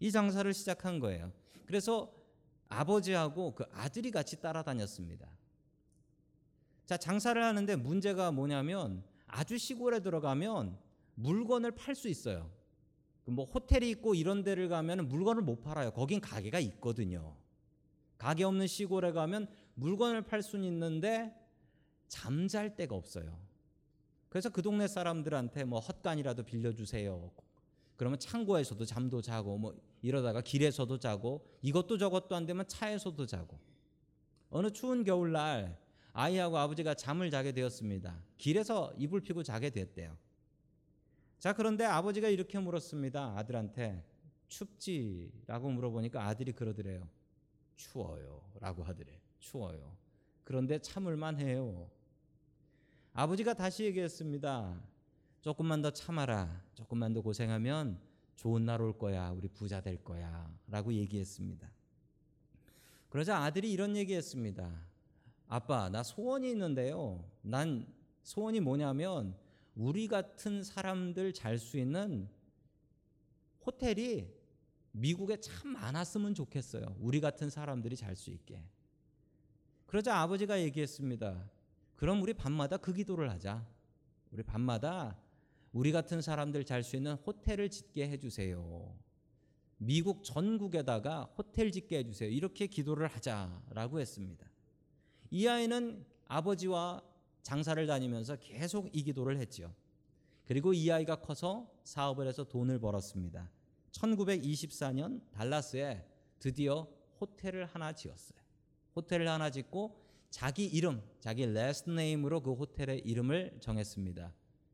이 0.00 0.10
장사를 0.10 0.52
시작한 0.52 0.98
거예요. 0.98 1.32
그래서 1.64 2.12
아버지하고 2.68 3.54
그 3.54 3.64
아들이 3.72 4.10
같이 4.10 4.40
따라다녔습니다. 4.40 5.28
자 6.84 6.96
장사를 6.96 7.42
하는데 7.42 7.76
문제가 7.76 8.30
뭐냐면 8.30 9.02
아주 9.26 9.56
시골에 9.56 10.00
들어가면 10.00 10.76
물건을 11.14 11.70
팔 11.70 11.94
수 11.94 12.08
있어요. 12.08 12.50
뭐 13.26 13.46
호텔이 13.46 13.88
있고 13.90 14.14
이런 14.14 14.42
데를 14.42 14.68
가면 14.68 15.08
물건을 15.08 15.42
못 15.42 15.62
팔아요. 15.62 15.92
거긴 15.92 16.20
가게가 16.20 16.58
있거든요. 16.60 17.36
가게 18.18 18.44
없는 18.44 18.66
시골에 18.66 19.12
가면 19.12 19.48
물건을 19.74 20.22
팔 20.22 20.42
수는 20.42 20.64
있는데 20.68 21.34
잠잘 22.08 22.76
데가 22.76 22.94
없어요. 22.94 23.38
그래서 24.28 24.48
그 24.48 24.62
동네 24.62 24.88
사람들한테 24.88 25.64
뭐 25.64 25.78
헛간이라도 25.80 26.42
빌려주세요. 26.44 27.30
그러면 27.96 28.18
창고에서도 28.18 28.84
잠도 28.84 29.22
자고 29.22 29.56
뭐 29.56 29.76
이러다가 30.02 30.40
길에서도 30.40 30.98
자고 30.98 31.46
이것도 31.62 31.98
저것도 31.98 32.34
안 32.34 32.44
되면 32.44 32.66
차에서도 32.66 33.26
자고 33.26 33.58
어느 34.50 34.70
추운 34.70 35.04
겨울날 35.04 35.78
아이하고 36.12 36.58
아버지가 36.58 36.94
잠을 36.94 37.30
자게 37.30 37.52
되었습니다. 37.52 38.22
길에서 38.38 38.92
이불 38.98 39.20
피고 39.20 39.42
자게 39.42 39.70
됐대요. 39.70 40.16
자, 41.38 41.52
그런데 41.52 41.84
아버지가 41.84 42.28
이렇게 42.28 42.58
물었습니다. 42.58 43.36
아들한테 43.36 44.04
춥지라고 44.48 45.70
물어보니까 45.70 46.24
아들이 46.24 46.52
그러더래요. 46.52 47.08
추워요. 47.76 48.42
라고 48.60 48.82
하더래. 48.84 49.23
추워요. 49.44 49.94
그런데 50.42 50.78
참을만 50.78 51.38
해요. 51.38 51.90
아버지가 53.12 53.54
다시 53.54 53.84
얘기했습니다. 53.84 54.80
조금만 55.42 55.82
더 55.82 55.90
참아라. 55.90 56.64
조금만 56.74 57.12
더 57.12 57.20
고생하면 57.20 58.00
좋은 58.36 58.64
날 58.64 58.80
올 58.80 58.98
거야. 58.98 59.30
우리 59.30 59.48
부자 59.48 59.80
될 59.82 60.02
거야. 60.02 60.50
라고 60.66 60.92
얘기했습니다. 60.92 61.70
그러자 63.10 63.38
아들이 63.38 63.70
이런 63.70 63.96
얘기했습니다. 63.96 64.72
아빠, 65.46 65.88
나 65.90 66.02
소원이 66.02 66.50
있는데요. 66.50 67.22
난 67.42 67.86
소원이 68.22 68.60
뭐냐면 68.60 69.36
우리 69.76 70.08
같은 70.08 70.62
사람들 70.62 71.34
잘 71.34 71.58
수 71.58 71.78
있는 71.78 72.28
호텔이 73.66 74.26
미국에 74.92 75.38
참 75.38 75.72
많았으면 75.72 76.34
좋겠어요. 76.34 76.96
우리 76.98 77.20
같은 77.20 77.50
사람들이 77.50 77.96
잘 77.96 78.16
수 78.16 78.30
있게. 78.30 78.62
그러자 79.86 80.18
아버지가 80.18 80.60
얘기했습니다. 80.60 81.50
그럼 81.96 82.22
우리 82.22 82.34
밤마다 82.34 82.76
그 82.76 82.92
기도를 82.92 83.30
하자. 83.30 83.66
우리 84.30 84.42
밤마다 84.42 85.16
우리 85.72 85.92
같은 85.92 86.20
사람들 86.20 86.64
잘 86.64 86.82
수 86.82 86.96
있는 86.96 87.14
호텔을 87.14 87.68
짓게 87.70 88.08
해주세요. 88.08 88.96
미국 89.78 90.24
전국에다가 90.24 91.24
호텔 91.36 91.70
짓게 91.72 91.98
해주세요. 91.98 92.30
이렇게 92.30 92.66
기도를 92.66 93.08
하자라고 93.08 94.00
했습니다. 94.00 94.46
이 95.30 95.46
아이는 95.46 96.04
아버지와 96.26 97.02
장사를 97.42 97.84
다니면서 97.86 98.36
계속 98.36 98.88
이 98.96 99.02
기도를 99.02 99.38
했죠. 99.38 99.74
그리고 100.46 100.72
이 100.72 100.90
아이가 100.90 101.16
커서 101.16 101.70
사업을 101.84 102.26
해서 102.28 102.44
돈을 102.44 102.78
벌었습니다. 102.78 103.50
1924년 103.92 105.20
달라스에 105.32 106.06
드디어 106.38 106.88
호텔을 107.20 107.66
하나 107.66 107.92
지었어요. 107.92 108.43
호텔을 108.96 109.28
하나 109.28 109.50
짓고 109.50 110.02
자기 110.30 110.66
이름, 110.66 111.02
자기 111.20 111.46
last 111.46 111.90
name으로 111.90 112.42
그 112.42 112.52
호텔의 112.52 113.00
이름을 113.00 113.58
정했습니다. 113.60 114.32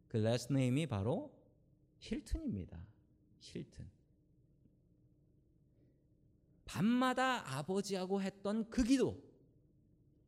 그 0.09 0.17
last 0.17 0.53
name이 0.53 0.87
바로 0.87 1.33
힐튼입니다. 1.99 2.83
힐튼. 3.41 3.89
밤마다 6.65 7.59
아버지하고 7.59 8.23
했던 8.23 8.71
그 8.71 8.85
기도, 8.85 9.23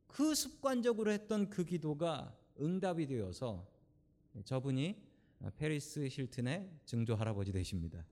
그 0.06 0.34
습관적으로 0.34 1.10
했던 1.12 1.48
그 1.48 1.64
기도가 1.64 2.36
응답이 2.60 3.06
되어서 3.06 3.66
저분이 4.44 5.00
페리스 5.56 6.08
힐튼의 6.10 6.70
증조 6.84 7.14
할아버지 7.14 7.52
되십니다. 7.52 8.04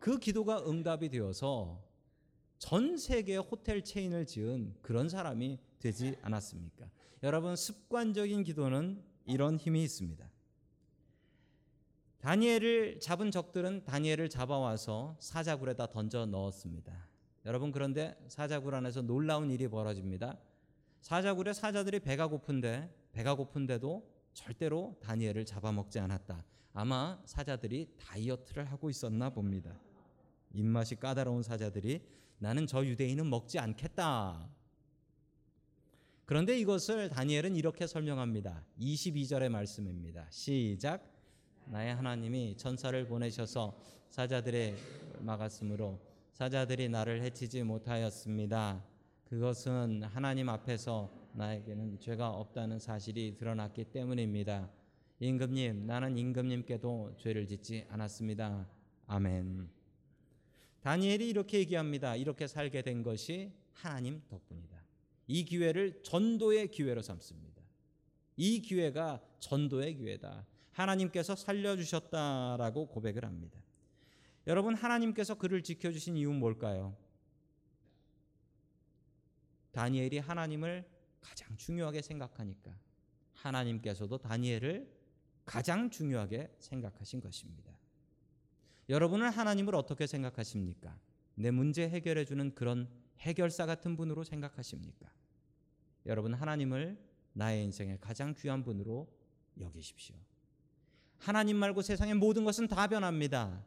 그 0.00 0.18
기도가 0.18 0.68
응답이 0.68 1.08
되어서 1.08 1.84
전 2.58 2.96
세계 2.96 3.36
호텔 3.36 3.82
체인을 3.82 4.26
지은 4.26 4.74
그런 4.82 5.08
사람이 5.08 5.58
되지 5.78 6.16
않았습니까? 6.22 6.86
여러분 7.22 7.56
습관적인 7.56 8.44
기도는 8.44 9.02
이런 9.26 9.56
힘이 9.56 9.82
있습니다. 9.84 10.28
다니엘을 12.20 12.98
잡은 13.00 13.30
적들은 13.30 13.84
다니엘을 13.84 14.28
잡아와서 14.28 15.16
사자굴에다 15.20 15.90
던져 15.90 16.26
넣었습니다. 16.26 17.06
여러분 17.44 17.70
그런데 17.70 18.16
사자굴 18.28 18.74
안에서 18.74 19.02
놀라운 19.02 19.50
일이 19.50 19.68
벌어집니다. 19.68 20.38
사자굴에 21.02 21.52
사자들이 21.52 22.00
배가 22.00 22.26
고픈데 22.26 22.92
배가 23.12 23.34
고픈데도 23.34 24.10
절대로 24.32 24.96
다니엘을 25.00 25.44
잡아먹지 25.44 26.00
않았다. 26.00 26.44
아마 26.72 27.20
사자들이 27.24 27.94
다이어트를 27.96 28.64
하고 28.64 28.90
있었나 28.90 29.30
봅니다. 29.30 29.78
입맛이 30.52 30.96
까다로운 30.96 31.42
사자들이 31.42 32.02
나는 32.38 32.66
저 32.66 32.84
유대인은 32.84 33.28
먹지 33.28 33.58
않겠다. 33.58 34.48
그런데 36.26 36.58
이것을 36.58 37.08
다니엘은 37.08 37.54
이렇게 37.54 37.86
설명합니다. 37.86 38.64
22절의 38.80 39.48
말씀입니다. 39.48 40.26
시작. 40.30 41.08
나의 41.66 41.94
하나님이 41.94 42.56
천사를 42.56 43.06
보내셔서 43.06 43.78
사자들의 44.10 44.76
막았으므로 45.20 46.00
사자들이 46.32 46.88
나를 46.88 47.22
해치지 47.22 47.62
못하였습니다. 47.62 48.84
그것은 49.24 50.02
하나님 50.04 50.48
앞에서 50.48 51.10
나에게는 51.32 51.98
죄가 51.98 52.30
없다는 52.30 52.78
사실이 52.78 53.36
드러났기 53.36 53.84
때문입니다. 53.84 54.70
임금님, 55.18 55.86
나는 55.86 56.16
임금님께도 56.18 57.14
죄를 57.18 57.46
짓지 57.46 57.86
않았습니다. 57.88 58.68
아멘. 59.06 59.75
다니엘이 60.86 61.28
이렇게 61.28 61.58
얘기합니다. 61.58 62.14
이렇게 62.14 62.46
살게 62.46 62.82
된 62.82 63.02
것이 63.02 63.52
하나님 63.72 64.22
덕분이다. 64.28 64.84
이 65.26 65.44
기회를 65.44 66.00
전도의 66.04 66.70
기회로 66.70 67.02
삼습니다. 67.02 67.60
이 68.36 68.60
기회가 68.60 69.20
전도의 69.40 69.96
기회다. 69.96 70.46
하나님께서 70.70 71.34
살려주셨다라고 71.34 72.86
고백을 72.86 73.24
합니다. 73.24 73.58
여러분, 74.46 74.76
하나님께서 74.76 75.34
그를 75.34 75.64
지켜주신 75.64 76.16
이유는 76.18 76.38
뭘까요? 76.38 76.96
다니엘이 79.72 80.18
하나님을 80.18 80.88
가장 81.20 81.56
중요하게 81.56 82.00
생각하니까 82.00 82.70
하나님께서도 83.32 84.18
다니엘을 84.18 84.88
가장 85.44 85.90
중요하게 85.90 86.54
생각하신 86.60 87.20
것입니다. 87.20 87.75
여러분은 88.88 89.30
하나님을 89.30 89.74
어떻게 89.74 90.06
생각하십니까? 90.06 90.98
내 91.34 91.50
문제 91.50 91.88
해결해 91.88 92.24
주는 92.24 92.54
그런 92.54 92.88
해결사 93.20 93.66
같은 93.66 93.96
분으로 93.96 94.24
생각하십니까? 94.24 95.10
여러분 96.06 96.34
하나님을 96.34 96.98
나의 97.32 97.64
인생의 97.64 97.98
가장 98.00 98.34
귀한 98.34 98.62
분으로 98.62 99.08
여기십시오. 99.60 100.14
하나님 101.18 101.56
말고 101.56 101.82
세상의 101.82 102.14
모든 102.14 102.44
것은 102.44 102.68
다 102.68 102.86
변합니다. 102.86 103.64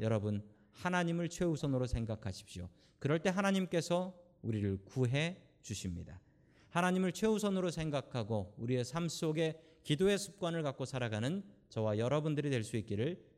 여러분 0.00 0.42
하나님을 0.72 1.28
최우선으로 1.28 1.86
생각하십시오. 1.86 2.68
그럴 2.98 3.20
때 3.20 3.30
하나님께서 3.30 4.14
우리를 4.42 4.78
구해 4.84 5.40
주십니다. 5.62 6.20
하나님을 6.70 7.12
최우선으로 7.12 7.70
생각하고 7.70 8.54
우리의 8.56 8.84
삶 8.84 9.08
속에 9.08 9.60
기도의 9.82 10.18
습관을 10.18 10.62
갖고 10.62 10.84
살아가는 10.84 11.42
저와 11.68 11.98
여러분들이 11.98 12.50
될 12.50 12.64
수 12.64 12.76
있기를 12.76 13.22